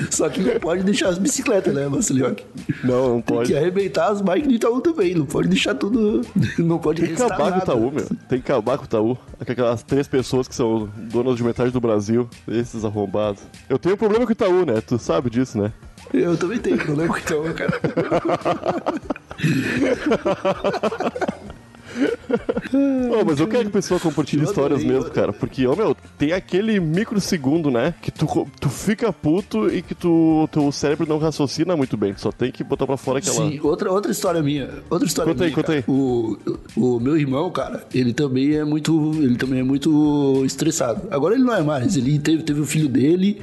Só 0.10 0.30
que 0.30 0.40
não 0.40 0.58
pode 0.58 0.84
deixar 0.84 1.10
as 1.10 1.18
bicicletas, 1.18 1.74
né, 1.74 1.90
Marcelinho? 1.90 2.38
Não, 2.86 3.16
não 3.16 3.22
Tem 3.22 3.36
pode. 3.36 3.52
que 3.52 3.58
arrebentar 3.58 4.12
as 4.12 4.22
bikes 4.22 4.48
do 4.48 4.54
Itaú 4.54 4.80
também, 4.80 5.14
não 5.14 5.26
pode 5.26 5.50
deixar 5.50 5.76
tudo... 5.76 6.22
Não 6.58 6.78
pode 6.78 7.02
Tem 7.02 7.14
que 7.14 7.22
acabar 7.22 7.52
com 7.52 7.60
o. 7.60 7.64
Itaú, 7.64 7.92
meu. 7.92 8.06
Tem 8.30 8.40
que 8.40 8.50
acabar 8.50 8.78
com 8.78 8.84
o 8.84 8.86
Itaú. 8.86 9.18
Aquelas 9.42 9.84
três 9.84 10.08
pessoas 10.08 10.48
que 10.48 10.56
são 10.56 10.90
donas 10.96 11.36
de 11.36 11.44
metade 11.44 11.72
do 11.72 11.82
Brasil. 11.82 12.30
Esses 12.48 12.86
arrombados. 12.86 13.25
Eu 13.70 13.80
tenho 13.80 13.98
problema 13.98 14.26
com 14.26 14.30
o 14.30 14.34
Itaú, 14.34 14.66
né? 14.66 14.82
Tu 14.82 14.98
sabe 15.00 15.30
disso, 15.30 15.58
né? 15.58 15.72
Eu 16.14 16.38
também 16.38 16.60
tenho 16.60 16.78
problema 16.78 17.14
com 17.14 17.20
o 17.20 17.22
Itaú, 17.22 17.54
cara. 17.54 17.80
Ô, 22.74 23.26
mas 23.26 23.40
eu 23.40 23.48
quero 23.48 23.64
que 23.64 23.70
a 23.70 23.72
pessoa 23.72 24.00
compartilhe 24.00 24.44
histórias 24.44 24.84
mesmo, 24.84 25.10
cara. 25.12 25.32
Porque, 25.32 25.66
ô, 25.66 25.76
meu, 25.76 25.96
tem 26.18 26.34
aquele 26.34 26.80
microsegundo, 26.80 27.72
né? 27.72 27.94
Que 28.02 28.12
tu, 28.12 28.48
tu 28.60 28.70
fica 28.70 29.12
puto 29.14 29.70
e 29.74 29.82
que 29.82 29.96
tu, 29.96 30.48
teu 30.52 30.72
cérebro 30.72 31.08
não 31.08 31.18
raciocina 31.18 31.76
muito 31.76 31.96
bem. 31.96 32.16
Só 32.18 32.32
tem 32.32 32.52
que 32.52 32.64
botar 32.64 32.86
pra 32.86 32.98
fora 32.98 33.20
aquela. 33.20 33.36
Sim, 33.36 33.60
outra, 33.62 33.92
outra 33.92 34.12
história 34.12 34.42
minha. 34.42 34.70
Outra 34.90 35.08
história 35.08 35.32
Conta 35.32 35.44
aí, 35.44 35.50
minha. 35.50 35.56
conta 35.56 35.68
cara. 35.68 35.86
aí. 35.88 35.94
O, 35.94 36.38
o 36.76 37.00
meu 37.00 37.18
irmão, 37.18 37.50
cara, 37.52 37.86
ele 37.94 38.14
também 38.14 38.56
é 38.56 38.66
muito. 38.66 39.12
Ele 39.16 39.36
também 39.36 39.60
é 39.60 39.64
muito 39.64 40.44
estressado. 40.46 41.04
Agora 41.10 41.36
ele 41.36 41.44
não 41.44 41.54
é 41.54 41.64
mais. 41.64 41.96
Ele 41.96 42.20
teve, 42.20 42.44
teve 42.44 42.60
o 42.60 42.66
filho 42.66 42.90
dele 42.90 43.42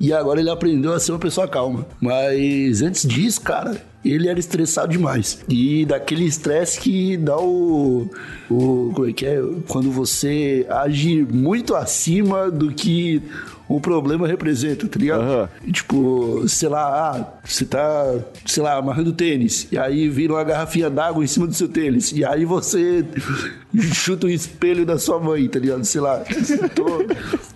e 0.00 0.12
agora 0.12 0.40
ele 0.40 0.50
aprendeu 0.50 0.92
a 0.92 0.98
ser 0.98 1.12
uma 1.12 1.18
pessoa 1.18 1.46
calma. 1.46 1.86
Mas 2.00 2.82
antes 2.82 3.06
disso, 3.06 3.40
cara, 3.40 3.80
ele 4.10 4.28
era 4.28 4.38
estressado 4.38 4.92
demais. 4.92 5.38
E 5.48 5.84
daquele 5.86 6.24
estresse 6.24 6.80
que 6.80 7.16
dá 7.16 7.38
o. 7.38 8.10
o 8.50 8.90
como 8.94 9.08
é 9.08 9.12
que 9.12 9.26
é? 9.26 9.40
Quando 9.68 9.90
você 9.90 10.66
age 10.68 11.26
muito 11.30 11.74
acima 11.74 12.50
do 12.50 12.72
que 12.72 13.22
o 13.68 13.80
problema 13.80 14.26
representa, 14.26 14.86
tá 14.86 14.98
ligado? 14.98 15.22
Aham. 15.22 15.48
Tipo, 15.72 16.46
sei 16.46 16.68
lá, 16.68 17.10
ah, 17.16 17.32
você 17.42 17.64
tá, 17.64 18.18
sei 18.44 18.62
lá, 18.62 18.74
amarrando 18.76 19.12
tênis, 19.12 19.66
e 19.72 19.78
aí 19.78 20.08
vira 20.10 20.34
uma 20.34 20.44
garrafinha 20.44 20.90
d'água 20.90 21.24
em 21.24 21.26
cima 21.26 21.46
do 21.46 21.54
seu 21.54 21.68
tênis, 21.68 22.12
e 22.12 22.22
aí 22.22 22.44
você 22.44 23.02
chuta 23.94 24.26
o 24.26 24.30
espelho 24.30 24.84
da 24.84 24.98
sua 24.98 25.18
mãe, 25.18 25.48
tá 25.48 25.58
ligado? 25.58 25.84
Sei 25.84 26.00
lá. 26.02 26.22
Tô- 26.74 27.06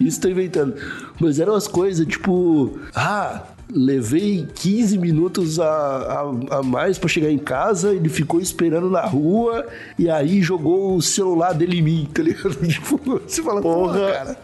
isso 0.00 0.20
tô 0.20 0.28
inventando. 0.28 0.74
Mas 1.20 1.38
eram 1.38 1.54
as 1.54 1.66
coisas, 1.68 2.06
tipo, 2.06 2.78
ah. 2.94 3.42
Levei 3.72 4.46
15 4.54 4.96
minutos 4.96 5.58
a, 5.58 5.66
a, 6.50 6.58
a 6.58 6.62
mais 6.62 6.98
pra 6.98 7.08
chegar 7.08 7.30
em 7.30 7.38
casa, 7.38 7.92
ele 7.92 8.08
ficou 8.08 8.40
esperando 8.40 8.88
na 8.88 9.04
rua 9.04 9.66
e 9.98 10.08
aí 10.08 10.40
jogou 10.40 10.96
o 10.96 11.02
celular 11.02 11.52
dele 11.52 11.78
em 11.78 11.82
mim, 11.82 12.08
tá 12.14 12.22
ligado? 12.22 12.54
Tipo, 12.66 13.20
você 13.26 13.42
fala, 13.42 13.60
porra, 13.60 13.92
Porra. 13.92 14.12
cara, 14.12 14.38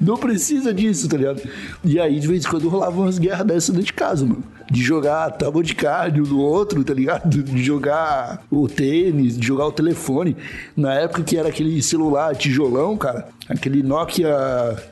não 0.00 0.16
precisa 0.16 0.74
disso, 0.74 1.08
tá 1.08 1.16
ligado? 1.16 1.40
E 1.84 2.00
aí, 2.00 2.18
de 2.18 2.26
vez 2.26 2.44
em 2.44 2.48
quando, 2.48 2.68
rolavam 2.68 3.04
umas 3.04 3.18
guerras 3.18 3.46
dessas 3.46 3.70
dentro 3.70 3.86
de 3.86 3.92
casa, 3.92 4.24
mano. 4.26 4.42
De 4.68 4.82
jogar 4.82 5.30
tábua 5.30 5.62
de 5.62 5.72
carne 5.76 6.20
um 6.20 6.24
no 6.26 6.40
outro, 6.40 6.82
tá 6.82 6.92
ligado? 6.92 7.28
De 7.44 7.62
jogar 7.62 8.42
o 8.50 8.66
tênis, 8.66 9.38
de 9.38 9.46
jogar 9.46 9.66
o 9.68 9.70
telefone. 9.72 10.36
Na 10.76 10.92
época 10.94 11.22
que 11.22 11.36
era 11.36 11.48
aquele 11.50 11.80
celular 11.80 12.34
tijolão, 12.34 12.96
cara. 12.96 13.28
Aquele 13.48 13.80
Nokia. 13.80 14.28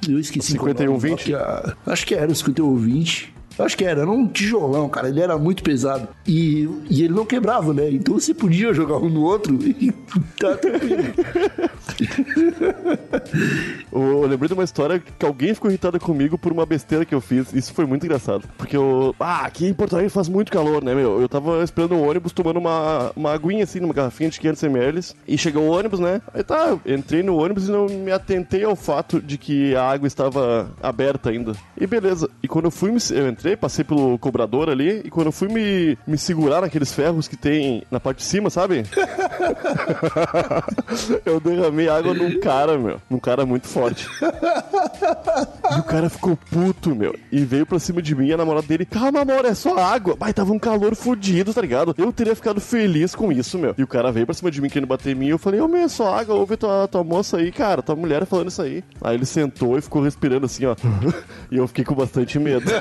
Eu 0.09 0.21
esqueci 0.21 0.57
qual 0.57 0.69
é 0.69 0.71
o 0.71 0.75
nome, 0.87 1.01
5120? 1.01 1.11
Nokia- 1.33 1.77
Acho 1.85 2.07
que 2.07 2.15
era 2.15 2.31
o 2.31 2.35
5120. 2.37 3.35
Eu 3.59 3.65
Acho 3.65 3.77
que 3.77 3.85
era, 3.85 4.01
era 4.03 4.11
um 4.11 4.27
tijolão, 4.27 4.89
cara. 4.89 5.09
Ele 5.09 5.21
era 5.21 5.39
muito 5.39 5.63
pesado. 5.63 6.09
E, 6.27 6.69
e 6.91 7.05
ele 7.05 7.15
não 7.15 7.25
quebrava, 7.25 7.73
né? 7.73 7.91
Então 7.91 8.15
você 8.15 8.35
podia 8.35 8.73
jogar 8.75 8.99
um 8.99 9.09
no 9.09 9.23
outro 9.23 9.55
e 9.63 9.93
tá 10.39 10.57
tranquilo. 10.57 11.15
Eu, 13.93 14.27
lembrei 14.27 14.49
de 14.49 14.55
uma 14.55 14.65
história 14.65 14.99
que 14.99 15.25
alguém 15.25 15.55
ficou 15.55 15.71
irritado 15.71 16.01
comigo 16.01 16.37
por 16.37 16.53
uma 16.53 16.67
besteira 16.67 17.05
que 17.05 17.15
eu 17.15 17.21
fiz. 17.21 17.53
Isso 17.53 17.73
foi 17.73 17.87
muito 17.87 18.05
engraçado. 18.05 18.49
Porque 18.59 18.77
eu. 18.77 19.15
Ah, 19.21 19.45
aqui 19.45 19.67
em 19.67 19.75
Porto 19.75 19.95
Alegre 19.95 20.11
faz 20.11 20.29
muito 20.29 20.51
calor, 20.51 20.83
né, 20.83 20.95
meu? 20.95 21.21
Eu 21.21 21.29
tava 21.29 21.63
esperando 21.63 21.95
um 21.95 22.09
ônibus 22.09 22.33
tomando 22.33 22.59
uma, 22.59 23.13
uma 23.15 23.33
aguinha 23.33 23.65
assim, 23.65 23.81
numa 23.81 23.95
garrafinha 23.95 24.31
de 24.31 24.41
500ml. 24.41 25.15
E 25.27 25.39
chegou 25.39 25.65
o 25.65 25.71
ônibus, 25.71 26.01
né? 26.01 26.21
Aí 26.33 26.43
tá, 26.43 26.77
entrei 26.85 27.23
no 27.23 27.37
ônibus 27.37 27.69
e 27.69 27.73
não 27.73 27.87
me 27.87 28.11
atentei 28.11 28.65
ao 28.65 28.75
fato 28.75 29.21
de 29.21 29.39
que 29.39 29.77
a 29.77 29.91
água 29.91 30.07
estava 30.07 30.71
aberta 30.83 31.31
ainda. 31.31 31.53
E 31.79 31.87
beleza. 31.87 32.29
E 32.43 32.49
quando 32.49 32.67
eu 32.67 32.71
fui, 32.71 32.93
eu 33.13 33.29
entrei, 33.29 33.57
passei 33.57 33.85
pelo 33.85 34.19
cobrador 34.19 34.69
ali. 34.69 35.03
E 35.05 35.11
quando 35.11 35.27
eu 35.27 35.33
fui 35.33 35.49
me, 35.49 35.97
me 36.07 36.19
segurar 36.19 36.63
naqueles 36.63 36.93
ferros 36.93 37.29
que 37.29 37.37
tem 37.37 37.83
na 37.91 38.01
parte 38.01 38.19
de 38.19 38.25
cima, 38.25 38.51
sabe? 38.51 38.85
eu 41.25 41.41
derramei 41.41 41.74
água 41.89 42.15
num 42.15 42.39
cara, 42.41 42.79
meu. 42.79 43.01
Num 43.11 43.19
cara 43.19 43.45
muito 43.47 43.67
forte. 43.69 44.07
E 45.77 45.79
o 45.79 45.83
cara 45.83 46.09
ficou 46.09 46.37
puto, 46.51 46.95
meu. 46.95 47.15
E 47.31 47.45
veio 47.45 47.67
pra 47.67 47.79
cima 47.79 48.01
de 48.03 48.15
mim 48.15 48.27
e 48.29 48.33
a 48.33 48.37
namorada 48.37 48.67
dele, 48.67 48.85
calma, 48.85 49.21
amor, 49.21 49.45
é 49.45 49.55
só 49.55 49.79
água. 49.79 50.17
Mas 50.19 50.33
tava 50.35 50.53
um 50.53 50.59
calor 50.59 50.95
fudido, 50.95 51.53
tá 51.53 51.61
ligado? 51.61 51.95
Eu 51.99 52.13
teria 52.13 52.35
ficado 52.35 52.61
feliz 52.61 53.15
com 53.15 53.31
isso, 53.33 53.59
meu. 53.59 53.75
E 53.77 53.83
o 53.83 53.87
cara 53.87 54.13
veio 54.13 54.27
pra 54.27 54.35
cima 54.35 54.51
de 54.51 54.61
mim 54.61 54.69
querendo 54.69 54.89
bater 54.89 55.13
em 55.13 55.15
mim. 55.19 55.29
Eu 55.29 55.39
falei, 55.39 55.61
ô, 55.61 55.69
meu, 55.69 55.83
é 55.83 55.89
só 55.89 56.15
água, 56.15 56.35
ouve 56.35 56.57
tua, 56.57 56.87
tua 56.89 57.05
moça 57.05 57.39
aí, 57.39 57.51
cara. 57.51 57.83
Tua 57.83 57.97
mulher 57.97 58.25
falando 58.27 58.49
isso 58.49 58.63
aí. 58.63 58.83
Aí 59.03 59.17
ele 59.17 59.27
sentou 59.27 59.77
e 59.79 59.81
ficou 59.83 60.03
respirando 60.03 60.47
assim, 60.47 60.65
ó. 60.67 60.75
e 61.51 61.57
eu 61.57 61.67
fiquei 61.67 61.85
com 61.85 61.95
bastante 61.95 62.39
medo. 62.39 62.65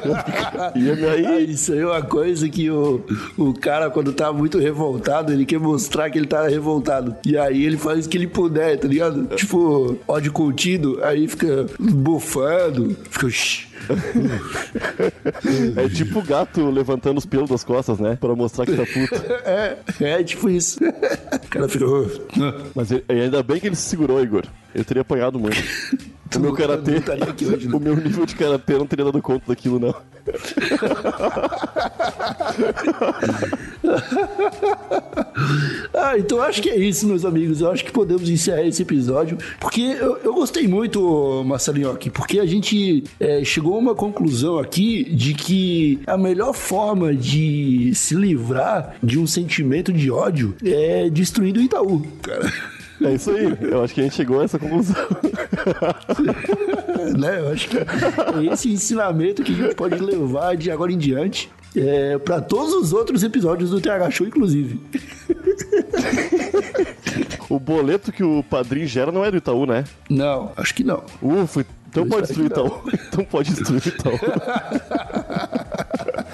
E 0.76 0.90
Ah, 0.90 1.12
aí, 1.12 1.52
isso 1.52 1.74
aí 1.74 1.80
é 1.80 1.86
uma 1.86 2.02
coisa 2.02 2.48
que 2.50 2.70
o, 2.70 3.04
o 3.38 3.54
cara, 3.54 3.90
quando 3.90 4.14
tá 4.14 4.32
muito 4.32 4.58
revoltado, 4.60 5.32
ele 5.32 5.46
quer 5.46 5.60
mostrar 5.60 6.10
que 6.10 6.18
ele 6.18 6.28
tá 6.28 6.48
revoltado. 6.48 7.16
E 7.26 7.38
aí 7.38 7.64
ele 7.66 7.78
faz 7.78 8.06
o 8.06 8.10
que 8.10 8.18
ele 8.18 8.28
puder, 8.28 8.74
tá 8.84 8.88
ligado? 8.90 9.36
Tipo, 9.38 9.98
ódio 10.06 10.32
contido, 10.34 11.00
aí 11.04 11.26
fica 11.26 11.66
bufando, 11.80 12.96
fica. 13.10 13.28
É 15.76 15.90
tipo 15.90 16.20
o 16.20 16.22
gato 16.22 16.70
levantando 16.70 17.18
os 17.18 17.26
pelos 17.26 17.50
das 17.50 17.64
costas, 17.64 18.00
né? 18.00 18.18
Pra 18.20 18.36
mostrar 18.36 18.66
que 18.66 18.76
tá 18.76 18.86
puto. 18.86 19.24
É, 19.46 19.78
é 20.02 20.24
tipo 20.24 20.50
isso. 20.50 20.80
O 20.84 21.48
cara 21.50 21.68
fica. 21.68 21.86
"Ah, 21.86 22.62
Mas 22.76 22.92
ele- 22.92 23.04
ainda 23.10 23.42
bem 23.44 23.60
que 23.60 23.68
ele 23.68 23.76
se 23.76 23.84
segurou, 23.84 24.22
Igor. 24.22 24.44
Eu 24.74 24.84
teria 24.86 25.02
apanhado 25.02 25.40
muito. 25.40 25.58
O 26.36 26.40
meu 26.40 26.54
karatê. 26.54 26.94
hoje, 27.46 27.68
né? 27.68 27.76
O 27.76 27.80
meu 27.80 27.96
nível 27.96 28.26
de 28.26 28.36
karatê 28.36 28.78
não 28.78 28.88
teria 28.88 29.06
dado 29.06 29.22
conta 29.22 29.44
daquilo, 29.48 29.80
não. 29.80 29.96
Ah, 35.94 36.18
então 36.18 36.42
acho 36.42 36.62
que 36.62 36.70
é 36.70 36.78
isso, 36.78 37.08
meus 37.08 37.26
amigos. 37.26 37.62
Eu 37.62 37.72
acho 37.72 37.84
que 37.84 37.92
podemos 37.92 38.30
encerrar 38.30 38.64
esse 38.64 38.82
episódio. 38.82 39.38
Porque 39.60 39.82
eu, 39.82 40.18
eu 40.24 40.34
gostei 40.34 40.68
muito, 40.68 41.44
Marcelinho, 41.46 41.92
aqui, 41.92 42.10
porque 42.10 42.40
a 42.40 42.46
gente 42.46 43.04
é, 43.20 43.44
chegou 43.44 43.76
a 43.76 43.80
uma 43.80 43.96
conclusão 43.96 44.60
aqui 44.60 45.04
de 45.04 45.34
que 45.34 46.00
a 46.08 46.18
melhor 46.18 46.54
forma 46.54 47.14
de 47.14 47.92
se 47.96 48.16
livrar 48.16 48.96
de 49.04 49.20
um 49.20 49.28
sentimento 49.28 49.92
de 49.92 50.10
ódio 50.10 50.56
é 50.64 51.10
destruindo 51.10 51.60
o 51.60 51.64
Itaú, 51.64 52.06
cara. 52.22 52.52
É 53.04 53.14
isso 53.14 53.32
aí. 53.32 53.58
Eu 53.62 53.84
acho 53.84 53.94
que 53.94 54.02
a 54.02 54.04
gente 54.04 54.16
chegou 54.16 54.42
a 54.42 54.44
essa 54.44 54.60
conclusão. 54.60 54.96
né? 57.18 57.40
Eu 57.40 57.52
acho 57.52 57.70
que 57.70 57.78
é 57.78 57.86
esse 58.52 58.72
ensinamento 58.72 59.44
que 59.44 59.52
a 59.52 59.56
gente 59.56 59.76
pode 59.76 59.96
levar 59.96 60.56
de 60.56 60.72
agora 60.72 60.92
em 60.92 60.98
diante. 60.98 61.50
É, 61.76 62.20
para 62.20 62.40
todos 62.40 62.74
os 62.74 62.94
outros 62.94 63.24
episódios 63.24 63.72
do 63.72 63.82
TH 63.82 64.12
Show, 64.12 64.28
inclusive. 64.28 64.80
O 67.50 67.60
boleto 67.60 68.12
que 68.12 68.24
o 68.24 68.44
padrinho 68.44 68.88
gera 68.88 69.12
não 69.12 69.24
é 69.24 69.32
do 69.32 69.38
Itaú, 69.38 69.66
né? 69.66 69.84
Não, 70.10 70.52
acho 70.56 70.74
que 70.74 70.84
não. 70.84 71.04
Uh, 71.22 71.48
foi... 71.48 71.66
Então 71.90 72.04
Eu 72.04 72.10
pode 72.10 72.28
destruir 72.28 72.48
Itaú. 72.48 72.82
Então 73.08 73.26
pode 73.26 73.54
destruir 73.54 73.84
o 73.86 73.88
Itaú. 73.88 74.14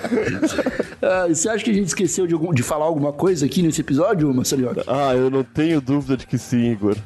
Ah, 1.01 1.27
você 1.29 1.47
acha 1.47 1.63
que 1.63 1.71
a 1.71 1.73
gente 1.73 1.87
esqueceu 1.87 2.27
de, 2.27 2.33
algum- 2.33 2.53
de 2.53 2.61
falar 2.61 2.83
alguma 2.85 3.13
coisa 3.13 3.45
aqui 3.45 3.61
nesse 3.61 3.79
episódio, 3.79 4.33
Marcelinho? 4.33 4.71
Ah, 4.85 5.15
eu 5.15 5.29
não 5.29 5.43
tenho 5.45 5.79
dúvida 5.79 6.17
de 6.17 6.27
que 6.27 6.37
sim, 6.37 6.71
Igor. 6.71 6.97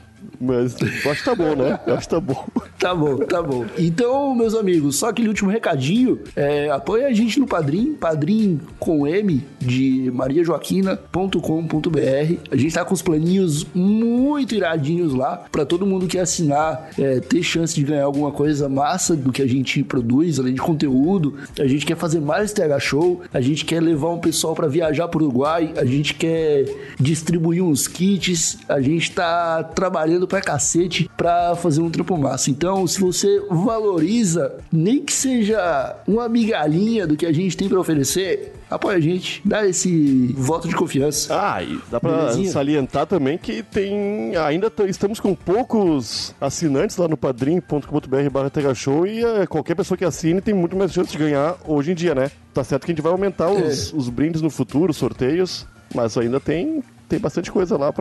Mas 0.44 0.76
acho 0.76 1.24
que 1.24 1.24
tá 1.24 1.36
bom, 1.36 1.56
né? 1.56 1.80
Acho 1.88 2.02
que 2.02 2.10
tá 2.10 2.20
bom. 2.20 2.46
Tá 2.78 2.94
bom, 2.94 3.18
tá 3.20 3.42
bom. 3.42 3.66
Então, 3.78 4.36
meus 4.36 4.54
amigos, 4.54 4.98
só 4.98 5.10
aquele 5.10 5.30
último 5.30 5.50
recadinho. 5.50 6.20
É, 6.36 6.70
apoia 6.70 7.08
a 7.08 7.14
gente 7.14 7.40
no 7.40 7.48
Padrim, 7.48 7.94
Padrim 7.94 8.60
com 8.78 9.08
M 9.08 9.42
de 9.60 10.12
mariajoaquina.com.br. 10.14 12.38
A 12.52 12.58
gente 12.58 12.74
tá 12.74 12.84
com 12.84 12.94
os 12.94 13.02
planinhos 13.02 13.66
muito 13.74 14.54
iradinhos 14.54 15.14
lá 15.14 15.46
pra 15.50 15.66
todo 15.66 15.86
mundo 15.86 16.08
que 16.08 16.20
assinar 16.20 16.90
é, 17.00 17.22
ter 17.22 17.42
chance 17.42 17.74
de 17.74 17.84
ganhar 17.84 18.04
alguma 18.04 18.32
coisa 18.32 18.68
massa 18.68 19.16
do 19.16 19.32
que 19.32 19.42
a 19.42 19.48
gente 19.48 19.82
produz, 19.84 20.40
além 20.40 20.54
de 20.54 20.62
conteúdo. 20.62 21.36
A 21.58 21.68
gente 21.68 21.86
quer 21.86 21.96
fazer 21.96 22.20
mais 22.20 22.52
TH 22.52 22.80
Show, 22.80 23.22
a 23.34 23.40
gente 23.40 23.64
quer 23.64 23.82
levar 23.82 24.10
um 24.10 24.20
pessoal 24.20 24.54
pra 24.54 24.68
viajar 24.68 25.08
pro 25.08 25.24
Uruguai, 25.24 25.74
a 25.78 25.86
gente 25.86 26.14
quer 26.14 26.66
distribuir 27.00 27.64
uns 27.64 27.88
kits, 27.88 28.58
a 28.68 28.82
gente 28.82 29.12
tá 29.12 29.64
trabalhando 29.64 30.28
pra 30.34 30.42
cacete 30.42 31.08
pra 31.16 31.56
fazer 31.56 31.80
um 31.80 31.92
trampo 31.92 32.18
massa. 32.18 32.50
Então, 32.50 32.88
se 32.88 33.00
você 33.00 33.40
valoriza, 33.52 34.56
nem 34.72 35.00
que 35.00 35.14
seja 35.14 35.96
uma 36.08 36.28
migalhinha 36.28 37.06
do 37.06 37.16
que 37.16 37.28
a 37.28 37.32
gente 37.32 37.56
tem 37.56 37.70
pra 37.70 37.80
oferecer, 37.80 38.52
apoia 38.68 38.98
a 38.98 39.00
gente, 39.00 39.44
dá 39.46 39.64
esse 39.68 40.34
voto 40.36 40.68
de 40.68 40.74
confiança. 40.74 41.32
Ah, 41.40 41.62
e 41.62 41.80
dá 41.92 42.00
pra 42.00 42.12
Belezinha? 42.12 42.50
salientar 42.50 43.06
também 43.06 43.38
que 43.38 43.62
tem. 43.62 44.36
Ainda 44.36 44.72
estamos 44.88 45.20
com 45.20 45.36
poucos 45.36 46.34
assinantes 46.42 46.98
lá 46.98 47.08
no 47.08 47.16
padrim.com.br 47.16 48.30
barra 48.32 48.74
Show 48.74 49.06
e 49.06 49.24
eh, 49.24 49.46
qualquer 49.46 49.76
pessoa 49.76 49.96
que 49.96 50.04
assine 50.04 50.42
tem 50.42 50.56
muito 50.56 50.76
mais 50.76 50.92
chance 50.92 51.12
de 51.12 51.18
ganhar 51.20 51.58
hoje 51.68 51.92
em 51.92 51.96
dia, 51.96 52.16
né? 52.16 52.32
Tá 52.52 52.64
certo 52.64 52.86
que 52.86 52.92
a 52.92 52.96
gente 52.96 53.04
vai 53.04 53.12
aumentar 53.12 53.52
os, 53.52 53.94
os 53.94 54.10
brindes 54.10 54.42
no 54.42 54.50
futuro, 54.50 54.92
sorteios, 54.96 55.68
mas 55.94 56.18
ainda 56.18 56.40
tem. 56.40 56.82
Tem 57.08 57.20
bastante 57.20 57.52
coisa 57.52 57.78
lá 57.78 57.94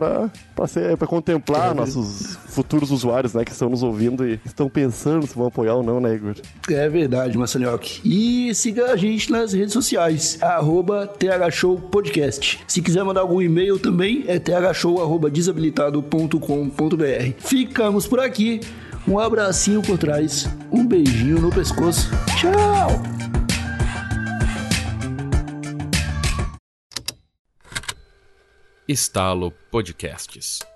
ser, 0.67 0.97
pra 0.97 1.07
contemplar 1.07 1.75
nossos 1.75 2.35
futuros 2.47 2.89
usuários, 2.91 3.33
né? 3.33 3.45
Que 3.45 3.51
estão 3.51 3.69
nos 3.69 3.83
ouvindo 3.83 4.27
e 4.27 4.39
estão 4.45 4.69
pensando 4.69 5.27
se 5.27 5.35
vão 5.35 5.47
apoiar 5.47 5.75
ou 5.75 5.83
não, 5.83 5.99
né, 5.99 6.15
Igor? 6.15 6.35
É 6.69 6.87
verdade, 6.89 7.37
Marcelinhoque. 7.37 7.99
E 8.03 8.53
siga 8.55 8.91
a 8.91 8.95
gente 8.95 9.31
nas 9.31 9.53
redes 9.53 9.73
sociais, 9.73 10.39
arroba 10.41 11.05
thshowpodcast. 11.07 12.61
Se 12.67 12.81
quiser 12.81 13.03
mandar 13.03 13.21
algum 13.21 13.39
e-mail 13.41 13.77
também, 13.77 14.23
é 14.27 14.39
thshow.desabilitado.com.br. 14.39 17.33
Ficamos 17.39 18.07
por 18.07 18.19
aqui. 18.19 18.61
Um 19.05 19.19
abracinho 19.19 19.81
por 19.81 19.97
trás, 19.97 20.47
um 20.71 20.87
beijinho 20.87 21.41
no 21.41 21.49
pescoço. 21.49 22.09
Tchau! 22.37 23.42
Estalo 28.87 29.51
Podcasts. 29.71 30.72